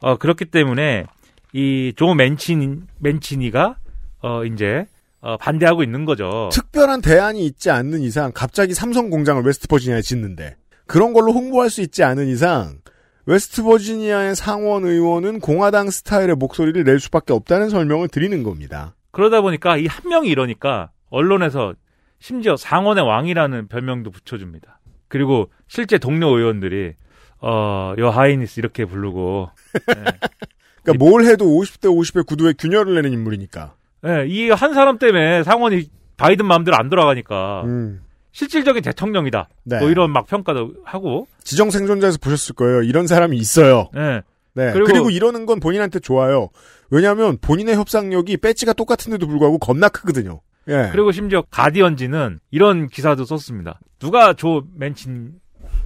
[0.00, 1.04] 어 그렇기 때문에
[1.52, 3.76] 이 조 맨친 맨친이가
[4.22, 4.86] 어 이제
[5.20, 6.50] 어 반대하고 있는 거죠.
[6.52, 10.56] 특별한 대안이 있지 않는 이상 갑자기 삼성 공장을 웨스트 버지니아에 짓는데
[10.86, 12.78] 그런 걸로 홍보할 수 있지 않은 이상
[13.26, 18.94] 웨스트 버지니아의 상원 의원은 공화당 스타일의 목소리를 낼 수밖에 없다는 설명을 드리는 겁니다.
[19.12, 21.74] 그러다 보니까 이 한 명이 이러니까 언론에서
[22.18, 24.80] 심지어 상원의 왕이라는 별명도 붙여줍니다.
[25.08, 26.94] 그리고 실제 동료 의원들이
[27.40, 29.50] 어 여하이니스 이렇게 부르고
[30.82, 33.74] 그러니까 뭘 해도 50대 50의 구도에 균열을 내는 인물이니까.
[34.06, 38.02] 예, 이한 사람 때문에 상원이 바이든 마음대로 안 돌아가니까 음.
[38.34, 39.48] 실질적인 대통령이다.
[39.62, 39.78] 네.
[39.78, 41.26] 뭐 이런 막 평가도 하고.
[41.44, 42.82] 지정 생존자에서 보셨을 거예요.
[42.82, 43.90] 이런 사람이 있어요.
[43.96, 44.22] 예.
[44.56, 44.72] 네.
[44.72, 46.48] 그리고- 그리고, 이러는 건 본인한테 좋아요.
[46.90, 50.40] 왜냐하면 본인의 협상력이 배지가 똑같은데도 불구하고 겁나 크거든요.
[50.68, 50.88] 예.
[50.92, 53.78] 그리고 심지어 가디언지는 이런 기사도 썼습니다.
[54.00, 55.32] 누가 조 맨친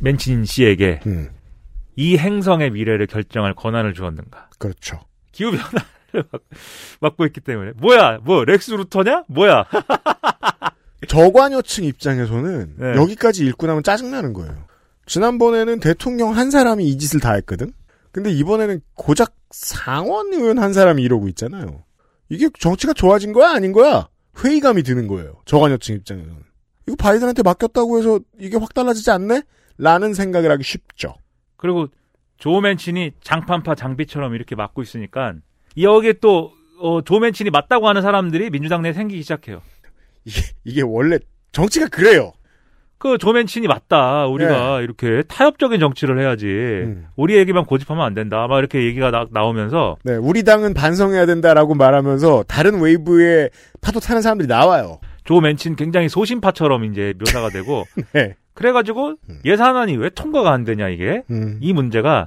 [0.00, 1.28] 맨친 씨에게 음.
[1.96, 4.48] 이 행성의 미래를 결정할 권한을 주었는가?
[4.58, 5.00] 그렇죠.
[5.32, 6.42] 기후 변화를 막-
[7.00, 8.18] 막고 있기 때문에 뭐야?
[8.22, 9.24] 뭐 렉스 루터냐?
[9.28, 9.64] 뭐야?
[11.06, 12.94] 저관여층 입장에서는 네.
[12.96, 14.64] 여기까지 읽고 나면 짜증나는 거예요.
[15.06, 17.72] 지난번에는 대통령 한 사람이 이 짓을 다 했거든?
[18.10, 21.84] 근데 이번에는 고작 상원 의원 한 사람이 이러고 있잖아요.
[22.28, 23.50] 이게 정치가 좋아진 거야?
[23.50, 24.08] 아닌 거야?
[24.44, 25.40] 회의감이 드는 거예요.
[25.44, 26.36] 저관여층 입장에서는.
[26.86, 29.42] 이거 바이든한테 맡겼다고 해서 이게 확 달라지지 않네?
[29.78, 31.14] 라는 생각을 하기 쉽죠.
[31.56, 31.88] 그리고
[32.38, 35.34] 조 맨친이 장판파 장비처럼 이렇게 막고 있으니까
[35.80, 39.60] 여기에 또 어, 조 맨친이 맞다고 하는 사람들이 민주당 내에 생기기 시작해요.
[40.24, 41.18] 이게, 이게 원래
[41.52, 42.32] 정치가 그래요.
[42.98, 44.26] 그 조맨친이 맞다.
[44.26, 46.96] 우리가 이렇게 타협적인 정치를 해야지.
[47.14, 48.46] 우리 얘기만 고집하면 안 된다.
[48.48, 53.50] 막 이렇게 얘기가 나, 나오면서 네, 우리 당은 반성해야 된다라고 말하면서 다른 웨이브에
[53.80, 54.98] 파도 타는 사람들이 나와요.
[55.24, 58.34] 조맨친 굉장히 소심파처럼 이제 묘사가 되고 네.
[58.54, 59.14] 그래가지고
[59.44, 61.58] 예산안이 왜 통과가 안 되냐 이게 음.
[61.60, 62.26] 이 문제가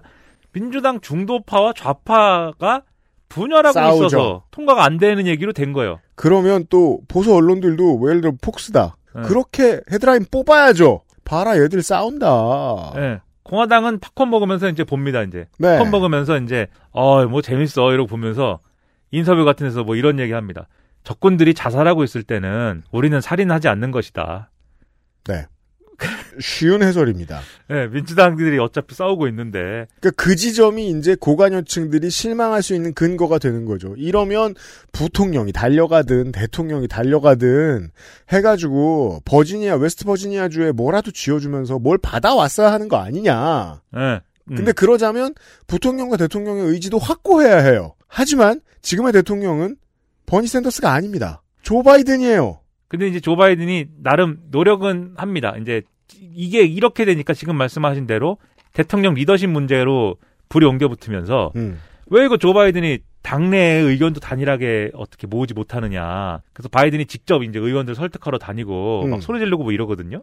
[0.53, 2.83] 민주당 중도파와 좌파가
[3.31, 4.05] 분열하고 싸우죠.
[4.05, 5.99] 있어서 통과가 안 되는 얘기로 된 거예요.
[6.15, 8.97] 그러면 또 보수 언론들도 뭐 예를 들어 폭스다.
[9.15, 9.21] 네.
[9.23, 11.01] 그렇게 헤드라인 뽑아야죠.
[11.23, 12.93] 봐라 얘들 싸운다.
[12.97, 13.21] 예.
[13.43, 15.47] 공화당은 팝콘 먹으면서 이제 봅니다, 이제.
[15.57, 15.77] 네.
[15.77, 17.91] 팝콘 먹으면서 이제, 어, 뭐 재밌어.
[17.91, 18.59] 이러고 보면서
[19.11, 20.67] 인터뷰 같은 데서 뭐 이런 얘기 합니다.
[21.03, 24.51] 적군들이 자살하고 있을 때는 우리는 살인하지 않는 것이다.
[25.27, 25.45] 네.
[26.39, 27.41] 쉬운 해설입니다.
[27.71, 29.87] 예, 민주당들이 어차피 싸우고 있는데.
[29.99, 33.93] 그러니까 그 지점이 이제 고관여층들이 실망할 수 있는 근거가 되는 거죠.
[33.97, 34.55] 이러면
[34.91, 37.89] 부통령이 달려가든 대통령이 달려가든
[38.29, 43.81] 해가지고 버지니아 웨스트 버지니아 주에 뭐라도 쥐어주면서 뭘 받아왔어야 하는 거 아니냐.
[43.95, 44.21] 예.
[44.49, 44.55] 음.
[44.55, 45.33] 근데 그러자면
[45.67, 47.93] 부통령과 대통령의 의지도 확고해야 해요.
[48.07, 49.77] 하지만 지금의 대통령은
[50.25, 51.41] 버니 샌더스가 아닙니다.
[51.61, 52.60] 조 바이든이에요.
[52.91, 55.55] 근데 이제 조 바이든이 나름 노력은 합니다.
[55.61, 55.81] 이제
[56.35, 58.37] 이게 이렇게 되니까 지금 말씀하신 대로
[58.73, 60.17] 대통령 리더십 문제로
[60.49, 61.79] 불이 옮겨 붙으면서 음.
[62.07, 66.41] 왜 이거 조 바이든이 당내의 의견도 단일하게 어떻게 모으지 못하느냐.
[66.51, 69.11] 그래서 바이든이 직접 이제 의원들 설득하러 다니고 음.
[69.11, 70.17] 막 소리 지르고 뭐 이러거든요.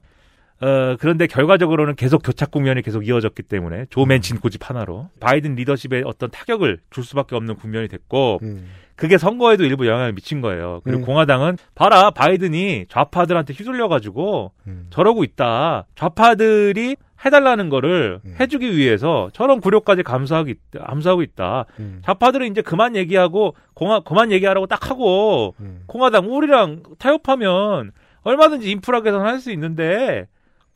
[0.61, 6.03] 어, 그런데 결과적으로는 계속 교착 국면이 계속 이어졌기 때문에 조 맨친 고집 하나로 바이든 리더십에
[6.05, 8.67] 어떤 타격을 줄 수밖에 없는 국면이 됐고 음.
[8.99, 10.81] 그게 선거에도 일부 영향을 미친 거예요.
[10.83, 11.07] 그리고 음.
[11.07, 14.87] 공화당은 봐라 바이든이 좌파들한테 휘둘려가지고 음.
[14.91, 15.87] 저러고 있다.
[15.95, 18.35] 좌파들이 해달라는 거를 음.
[18.41, 21.67] 해주기 위해서 저런 굴욕까지 감수하고, 있, 감수하고 있다.
[21.79, 22.03] 음.
[22.05, 25.85] 좌파들은 이제 그만 얘기하고 공화 그만 얘기하라고 딱 하고 음.
[25.87, 27.93] 공화당 우리랑 타협하면
[28.23, 30.27] 얼마든지 인프라 개선할 수 있는데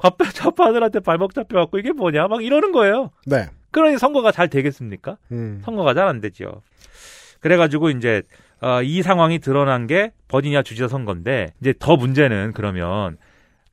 [0.00, 3.10] 좌파, 좌파들한테 발목 잡혀갖고 이게 뭐냐 막 이러는 거예요.
[3.26, 3.46] 네.
[3.72, 5.16] 그러니 선거가 잘 되겠습니까?
[5.32, 5.60] 음.
[5.64, 6.62] 선거가 잘 안 되죠.
[7.42, 8.22] 그래가지고 이제
[8.62, 13.18] 어, 이 상황이 드러난 게 버지니아 주지사 선거인데 이제 더 문제는 그러면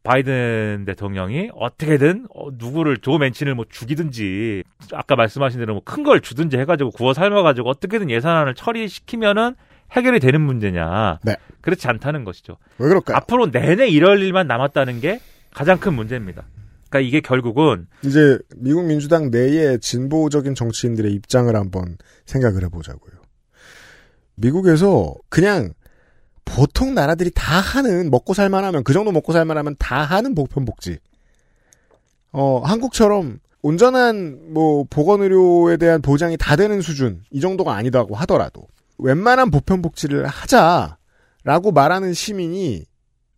[0.04, 4.64] 바이든 대통령이 어떻게든 어, 누구를 조 맨친을 뭐 죽이든지
[4.94, 9.56] 아까 말씀하신 대로 뭐 큰 걸 주든지 해가지고 구워 삶아가지고 어떻게든 예산안을 처리시키면은
[9.92, 11.20] 해결이 되는 문제냐?
[11.24, 11.36] 네.
[11.62, 12.58] 그렇지 않다는 것이죠.
[12.78, 13.18] 왜 그럴까요?
[13.18, 15.20] 앞으로 내내 이럴 일만 남았다는 게
[15.54, 16.46] 가장 큰 문제입니다.
[16.90, 23.19] 그러니까 이게 결국은 이제 미국 민주당 내의 진보적인 정치인들의 입장을 한번 생각을 해보자고요.
[24.40, 25.74] 미국에서 그냥
[26.46, 30.98] 보통 나라들이 다 하는 먹고 살만하면 그 정도 먹고 살만하면 다 하는 보편복지.
[32.32, 38.68] 어 한국처럼 온전한 뭐 보건의료에 대한 보장이 다 되는 수준 이 정도가 아니다고 하더라도
[38.98, 42.86] 웬만한 보편복지를 하자라고 말하는 시민이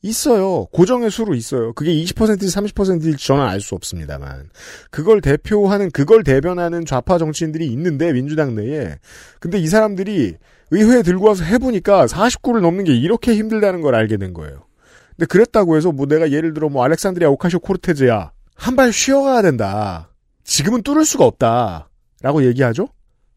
[0.03, 0.65] 있어요.
[0.71, 1.73] 고정의 수로 있어요.
[1.73, 4.49] 그게 20%인지 30%인지 저는 알 수 없습니다만.
[4.89, 8.95] 그걸 대표하는, 그걸 대변하는 좌파 정치인들이 있는데, 민주당 내에.
[9.39, 10.37] 근데 이 사람들이
[10.71, 14.65] 의회에 들고 와서 해보니까 49를 넘는 게 이렇게 힘들다는 걸 알게 된 거예요.
[15.11, 18.31] 근데 그랬다고 해서 뭐 내가 예를 들어 뭐 알렉산드리아 오카시오 코르테즈야.
[18.55, 20.09] 한 발 쉬어가야 된다.
[20.43, 21.89] 지금은 뚫을 수가 없다.
[22.21, 22.87] 라고 얘기하죠?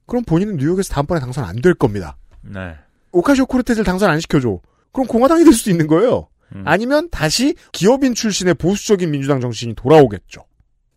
[0.07, 2.16] 그럼 본인은 뉴욕에서 다음번에 당선 안 될 겁니다.
[2.43, 2.74] 네.
[3.12, 4.59] 오카시오 코르테즈를 당선 안 시켜줘.
[4.93, 6.28] 그럼 공화당이 될 수도 있는 거예요.
[6.55, 6.62] 음.
[6.66, 10.45] 아니면 다시 기업인 출신의 보수적인 민주당 정치인이 돌아오겠죠.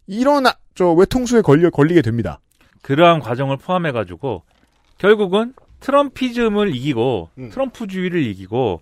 [0.07, 2.39] 이런 아- 저 외통수에 걸려 걸리게 됩니다.
[2.81, 4.43] 그러한 과정을 포함해 가지고
[4.97, 7.49] 결국은 트럼피즘을 이기고 음.
[7.49, 8.81] 트럼프주의를 이기고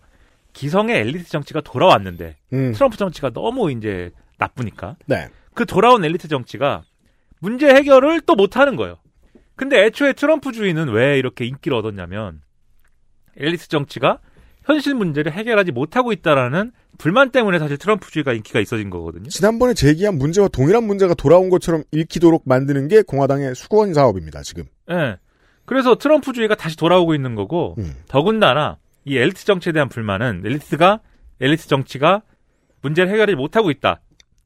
[0.54, 2.72] 기성의 엘리트 정치가 돌아왔는데 음.
[2.74, 5.28] 트럼프 정치가 너무 이제 나쁘니까 네.
[5.54, 6.84] 그 돌아온 엘리트 정치가
[7.39, 8.98] 문제 해결을 또 못하는 거예요.
[9.56, 12.41] 근데 애초에 트럼프주의는 왜 이렇게 인기를 얻었냐면
[13.38, 14.20] 엘리트 정치가
[14.64, 19.30] 현실 문제를 해결하지 못하고 있다라는 불만 때문에 사실 트럼프주의가 인기가 있어진 거거든요.
[19.30, 24.41] 지난번에 제기한 문제와 동일한 문제가 돌아온 것처럼 읽히도록 만드는 게 공화당의 수건 사업입니다.
[24.41, 24.66] 지금.
[24.89, 25.18] 예.
[25.66, 27.95] 그래서 트럼프주의가 다시 돌아오고 있는 거고 음.
[28.07, 30.99] 더군다나 이 엘리트 정치에 대한 불만은 엘리트가
[31.41, 32.22] 엘리트 정치가
[32.82, 34.01] 문제를 해결하지 못하고 있다.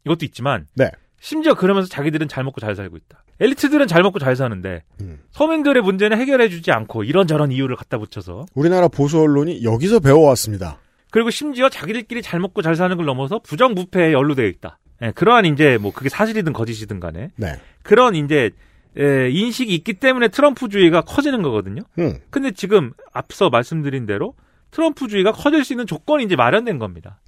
[0.06, 0.90] 이것도 있지만 네.
[1.20, 3.24] 심지어 그러면서 자기들은 잘 먹고 잘 살고 있다.
[3.42, 5.20] 엘리트들은 잘 먹고 잘 사는데 음.
[5.32, 10.80] 서민들의 문제는 해결해주지 않고 이런저런 이유를 갖다 붙여서 우리나라 보수 언론이 여기서 배워왔습니다.
[11.12, 14.80] 그리고 심지어 자기들끼리 잘 먹고 잘 사는 걸 넘어서 부정부패에 연루되어 있다.
[15.02, 17.60] 예, 그러한 이제 뭐 그게 사실이든 거짓이든 간에 네.
[17.84, 18.52] 그런 이제
[18.98, 21.82] 에, 인식이 있기 때문에 트럼프주의가 커지는 거거든요.
[22.00, 22.20] 음.
[22.30, 24.34] 근데 지금 앞서 말씀드린 대로
[24.72, 27.22] 트럼프주의가 커질 수 있는 조건이 이제 마련된 겁니다.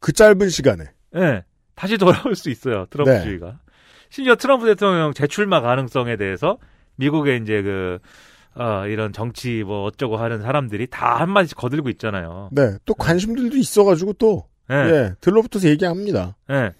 [0.00, 0.84] 그 짧은 시간에.
[1.16, 1.44] 예.
[1.74, 2.86] 다시 돌아올 수 있어요.
[2.90, 3.58] 트럼프주의가.
[4.10, 6.58] 심지어 트럼프 대통령 재출마 가능성에 대해서
[6.96, 7.98] 미국의 이제 그,
[8.54, 12.48] 어, 이런 정치 뭐 어쩌고 하는 사람들이 다 한마디씩 거들고 있잖아요.
[12.52, 12.78] 네.
[12.84, 14.46] 또 관심들도 있어가지고 또.
[14.70, 14.74] 예.
[14.74, 15.14] 예.
[15.20, 16.36] 들러붙어서 얘기합니다.
[16.50, 16.72] 예.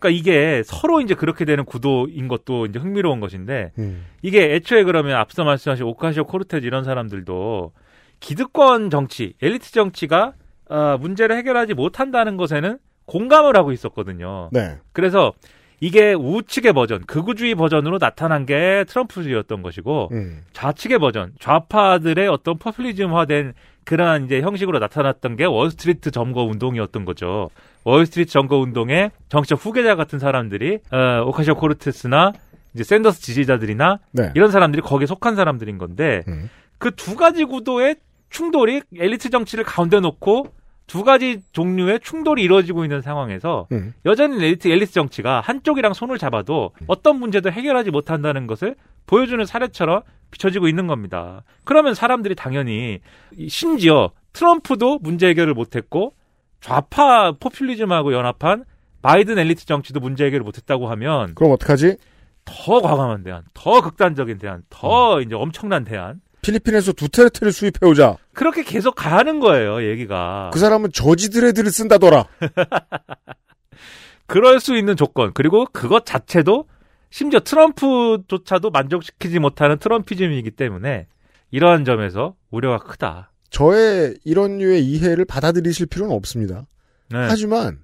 [0.00, 4.06] 그러니까 이게 서로 이제 그렇게 되는 구도인 것도 이제 흥미로운 것인데 음.
[4.22, 7.72] 이게 애초에 그러면 앞서 말씀하신 오카시오 코르테즈 이런 사람들도
[8.18, 10.32] 기득권 정치, 엘리트 정치가
[10.68, 14.48] 어, 문제를 해결하지 못한다는 것에는 공감을 하고 있었거든요.
[14.52, 14.78] 네.
[14.92, 15.32] 그래서
[15.80, 20.44] 이게 우측의 버전, 극우주의 버전으로 나타난 게 트럼프였던 것이고 음.
[20.52, 23.54] 좌측의 버전, 좌파들의 어떤 포퓰리즘화된
[23.84, 27.48] 그러한 이제 형식으로 나타났던 게 월스트리트 점거 운동이었던 거죠.
[27.84, 32.32] 월스트리트 점거 운동의 정치적 후계자 같은 사람들이 어, 오카시오 코르테스나
[32.74, 34.32] 이제 샌더스 지지자들이나 네.
[34.34, 36.50] 이런 사람들이 거기에 속한 사람들인 건데 음.
[36.78, 37.96] 그두 가지 구도의
[38.28, 40.52] 충돌이 엘리트 정치를 가운데 놓고
[40.90, 43.94] 두 가지 종류의 충돌이 이루어지고 있는 상황에서 음.
[44.06, 48.74] 여전히 엘리트, 엘리트 정치가 한쪽이랑 손을 잡아도 어떤 문제도 해결하지 못한다는 것을
[49.06, 51.44] 보여주는 사례처럼 비춰지고 있는 겁니다.
[51.62, 52.98] 그러면 사람들이 당연히
[53.36, 56.12] 이- 심지어 트럼프도 문제 해결을 못했고
[56.60, 58.64] 좌파 포퓰리즘하고 연합한
[59.02, 61.98] 바이든 엘리트 정치도 문제 해결을 못했다고 하면 그럼 어떡하지?
[62.44, 68.16] 더 과감한 대안, 더 극단적인 대안, 더 이제 엄청난 대안 필리핀에서 두테르테를 수입해오자.
[68.32, 70.50] 그렇게 계속 가는 거예요 얘기가.
[70.52, 72.26] 그 사람은 저지드레드를 쓴다더라.
[74.26, 76.66] 그럴 수 있는 조건 그리고 그것 자체도
[77.10, 81.06] 심지어 트럼프조차도 만족시키지 못하는 트럼피즘이기 때문에
[81.50, 83.32] 이러한 점에서 우려가 크다.
[83.50, 86.66] 저의 이런 류의 이해를 받아들이실 필요는 없습니다.
[87.10, 87.18] 네.
[87.28, 87.80] 하지만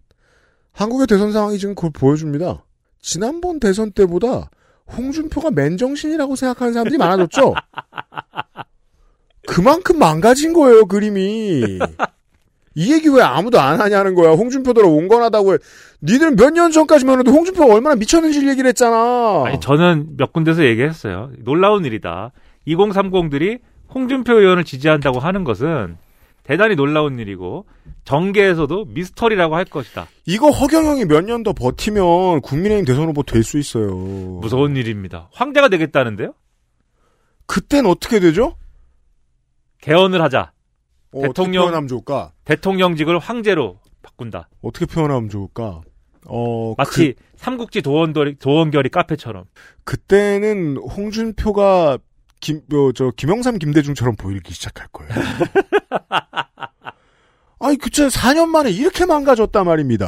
[0.72, 2.64] 한국의 대선 상황이 지금 그걸 보여줍니다.
[3.00, 4.48] 지난번 대선 때보다
[4.96, 7.54] 홍준표가 맨정신이라고 생각하는 사람들이 많아졌죠?
[9.46, 11.78] 그만큼 망가진 거예요, 그림이.
[12.78, 14.32] 이 얘기 왜 아무도 안 하냐는 거야.
[14.32, 15.58] 홍준표더러 온건하다고 해.
[16.02, 19.44] 니들은 몇 년 전까지만 해도 홍준표가 얼마나 미쳤는지 얘기를 했잖아.
[19.46, 21.30] 아니, 저는 몇 군데서 얘기했어요.
[21.38, 22.32] 놀라운 일이다.
[22.68, 23.60] 2030들이
[23.94, 25.96] 홍준표 의원을 지지한다고 하는 것은
[26.42, 27.64] 대단히 놀라운 일이고
[28.04, 30.06] 정계에서도 미스터리라고 할 것이다.
[30.26, 33.88] 이거 허경영이 몇 년 더 버티면 국민의힘 대선 후보 될 수 있어요.
[33.96, 35.28] 무서운 일입니다.
[35.32, 36.34] 황제가 되겠다는데요?
[37.46, 38.56] 그땐 어떻게 되죠?
[39.86, 40.52] 개헌을 하자.
[41.12, 42.32] 어, 대통령- 표현하면 좋을까?
[42.44, 44.48] 대통령직을 황제로 바꾼다.
[44.62, 45.80] 어떻게 표현하면 좋을까?
[46.28, 49.44] 어, 마치 삼국지 도원결이, 도원결이 카페처럼.
[49.84, 51.98] 그, 때는 홍준표가
[52.40, 55.12] 김, 어, 저, 김영삼, 김대중처럼 보이기 시작할 거예요.
[57.60, 58.08] 아니, 그쵸.
[58.08, 60.06] 4년 만에 이렇게 망가졌단 말입니다.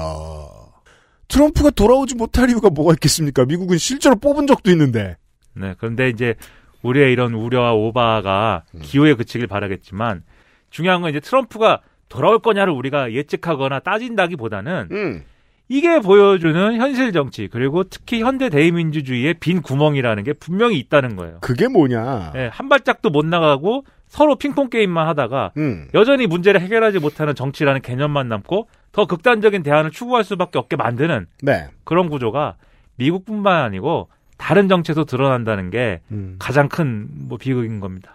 [1.29, 3.45] 트럼프가 돌아오지 못할 이유가 뭐가 있겠습니까?
[3.45, 5.17] 미국은 실제로 뽑은 적도 있는데.
[5.55, 5.75] 네.
[5.79, 6.35] 그런데 이제
[6.83, 8.81] 우리의 이런 우려와 오바가 음.
[8.83, 10.23] 기호에 그치길 바라겠지만
[10.71, 15.25] 중요한 건 이제 트럼프가 돌아올 거냐를 우리가 예측하거나 따진다기보다는 음.
[15.69, 21.39] 이게 보여주는 현실 정치 그리고 특히 현대 대의민주주의의 빈 구멍이라는 게 분명히 있다는 거예요.
[21.41, 22.33] 그게 뭐냐.
[22.37, 25.89] 예, 한 발짝도 못 나가고 서로 핑퐁 게임만 하다가 음.
[25.93, 31.69] 여전히 문제를 해결하지 못하는 정치라는 개념만 남고 더 극단적인 대안을 추구할 수밖에 없게 만드는 네.
[31.85, 32.57] 그런 구조가
[32.97, 34.09] 미국뿐만 아니고
[34.39, 36.37] 다른 정치에서 드러난다는 게 음.
[36.39, 38.13] 가장 큰 뭐 비극인 겁니다.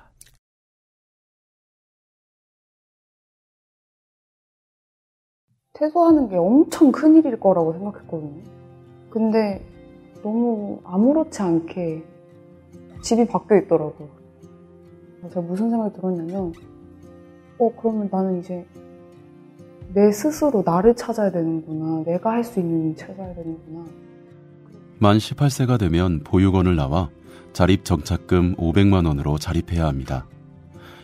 [5.73, 8.41] 퇴소하는 게 엄청 큰 일일 거라고 생각했거든요.
[9.09, 9.65] 근데
[10.21, 12.03] 너무 아무렇지 않게
[13.01, 14.09] 집이 바뀌어 있더라고요.
[15.29, 16.53] 제가 무슨 생각이 들었냐면,
[17.57, 18.65] 어, 그러면 나는 이제
[19.93, 22.03] 내 스스로 나를 찾아야 되는구나.
[22.03, 23.85] 내가 할 수 있는 일 찾아야 되는구나.
[25.03, 27.09] 만 18세가 되면 보육원을 나와
[27.51, 30.25] 자립 정착금 500만 원으로 자립해야 합니다.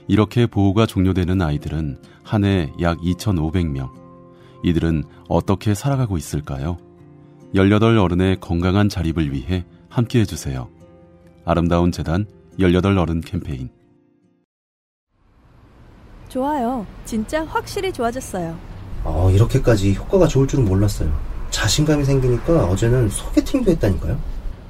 [0.07, 3.91] 이렇게 보호가 종료되는 아이들은 한 해 약 2,500명.
[4.63, 6.77] 이들은 어떻게 살아가고 있을까요?
[7.53, 10.69] 18 어른의 건강한 자립을 위해 함께 해주세요.
[11.43, 12.25] 아름다운 재단
[12.57, 13.67] 18 어른 캠페인.
[16.29, 16.85] 좋아요.
[17.03, 18.57] 진짜 확실히 좋아졌어요.
[19.03, 21.11] 어, 이렇게까지 효과가 좋을 줄은 몰랐어요.
[21.49, 24.19] 자신감이 생기니까 어제는 소개팅도 했다니까요.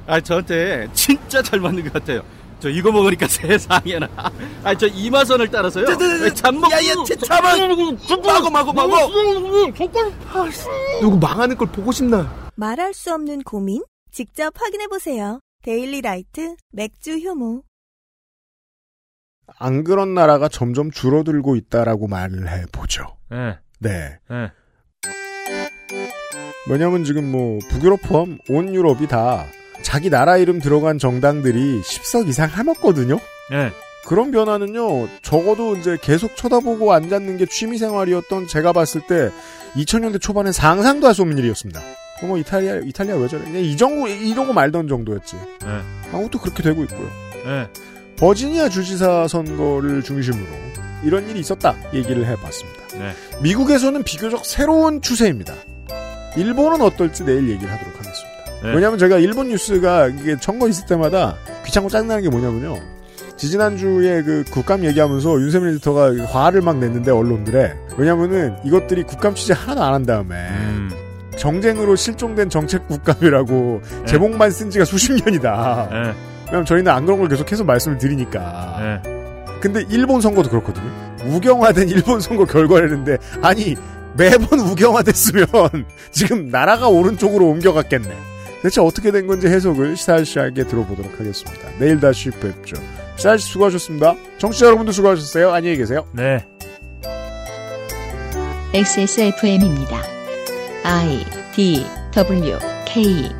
[0.07, 2.21] 아, 저한테 진짜 잘 맞는 것 같아요.
[2.59, 4.09] 저 이거 먹으니까 세상에나.
[4.63, 5.85] 아, 저 이마선을 따라서요.
[6.33, 6.71] 잠먹.
[6.71, 8.95] 야야, 제 잠은 마고 마고 마고.
[11.01, 12.49] 누구 망하는 걸 보고 싶나?
[12.55, 13.83] 말할 수 없는 고민?
[14.11, 15.39] 직접 확인해 보세요.
[15.63, 17.63] 데일리 라이트 맥주 효모.
[19.57, 23.17] 안 그런 나라가 점점 줄어들고 있다라고 말을 해보죠.
[23.31, 23.57] 네.
[23.79, 24.19] 네.
[24.29, 24.51] 네.
[26.67, 29.45] 왜냐면 지금 뭐 북유럽 포함 온 유럽이 다
[29.81, 33.19] 자기 나라 이름 들어간 정당들이 10석 이상 해먹거든요.
[33.49, 33.71] 네.
[34.05, 39.29] 그런 변화는요, 적어도 이제 계속 쳐다보고 앉았는 게 취미생활이었던 제가 봤을 때
[39.75, 41.79] 2000년대 초반엔 상상도 할 수 없는 일이었습니다.
[42.23, 43.43] 뭐 이탈리아, 이탈리아 왜 저래?
[43.43, 45.35] 그냥 이 정도, 이러고 말던 정도였지.
[45.35, 45.67] 네.
[46.11, 47.09] 한국도 그렇게 되고 있고요.
[47.45, 47.67] 네.
[48.17, 50.45] 버지니아 주지사 선거를 중심으로
[51.03, 52.87] 이런 일이 있었다 얘기를 해봤습니다.
[52.97, 53.13] 네.
[53.41, 55.53] 미국에서는 비교적 새로운 추세입니다.
[56.37, 58.29] 일본은 어떨지 내일 얘기를 하도록 하겠습니다.
[58.63, 58.73] 네.
[58.75, 62.77] 왜냐하면 제가 일본 뉴스가 이게 청거 있을 때마다 귀찮고 짜증나는 게 뭐냐면요.
[63.37, 69.81] 지지난주에 그 국감 얘기하면서 윤세민 에디터가 화를 막 냈는데 언론들에 왜냐면은 이것들이 국감 취재 하나도
[69.83, 70.89] 안 한 다음에 음.
[71.37, 75.87] 정쟁으로 실종된 정책 국감이라고 제목만 쓴 지가 수십 년이다.
[75.91, 75.95] 예.
[76.47, 78.77] 왜냐면 저희는 안 그런 걸 계속해서 말씀을 드리니까.
[79.05, 79.09] 예.
[79.61, 80.91] 근데 일본 선거도 그렇거든요.
[81.25, 83.77] 우경화된 일본 선거 결과라는데 아니
[84.17, 85.47] 매번 우경화됐으면
[86.11, 88.09] 지금 나라가 오른쪽으로 옮겨갔겠네.
[88.61, 91.61] 대체 어떻게 된 건지 해석을 시사할 씨에게 들어보도록 하겠습니다.
[91.79, 92.75] 내일 다시 뵙죠.
[93.15, 94.15] 시사할 씨 수고하셨습니다.
[94.37, 95.51] 청취자 여러분도 수고하셨어요.
[95.51, 96.05] 안녕히 계세요.
[96.13, 96.45] 네.
[98.73, 100.03] XSFM입니다.
[100.83, 103.31] I D W K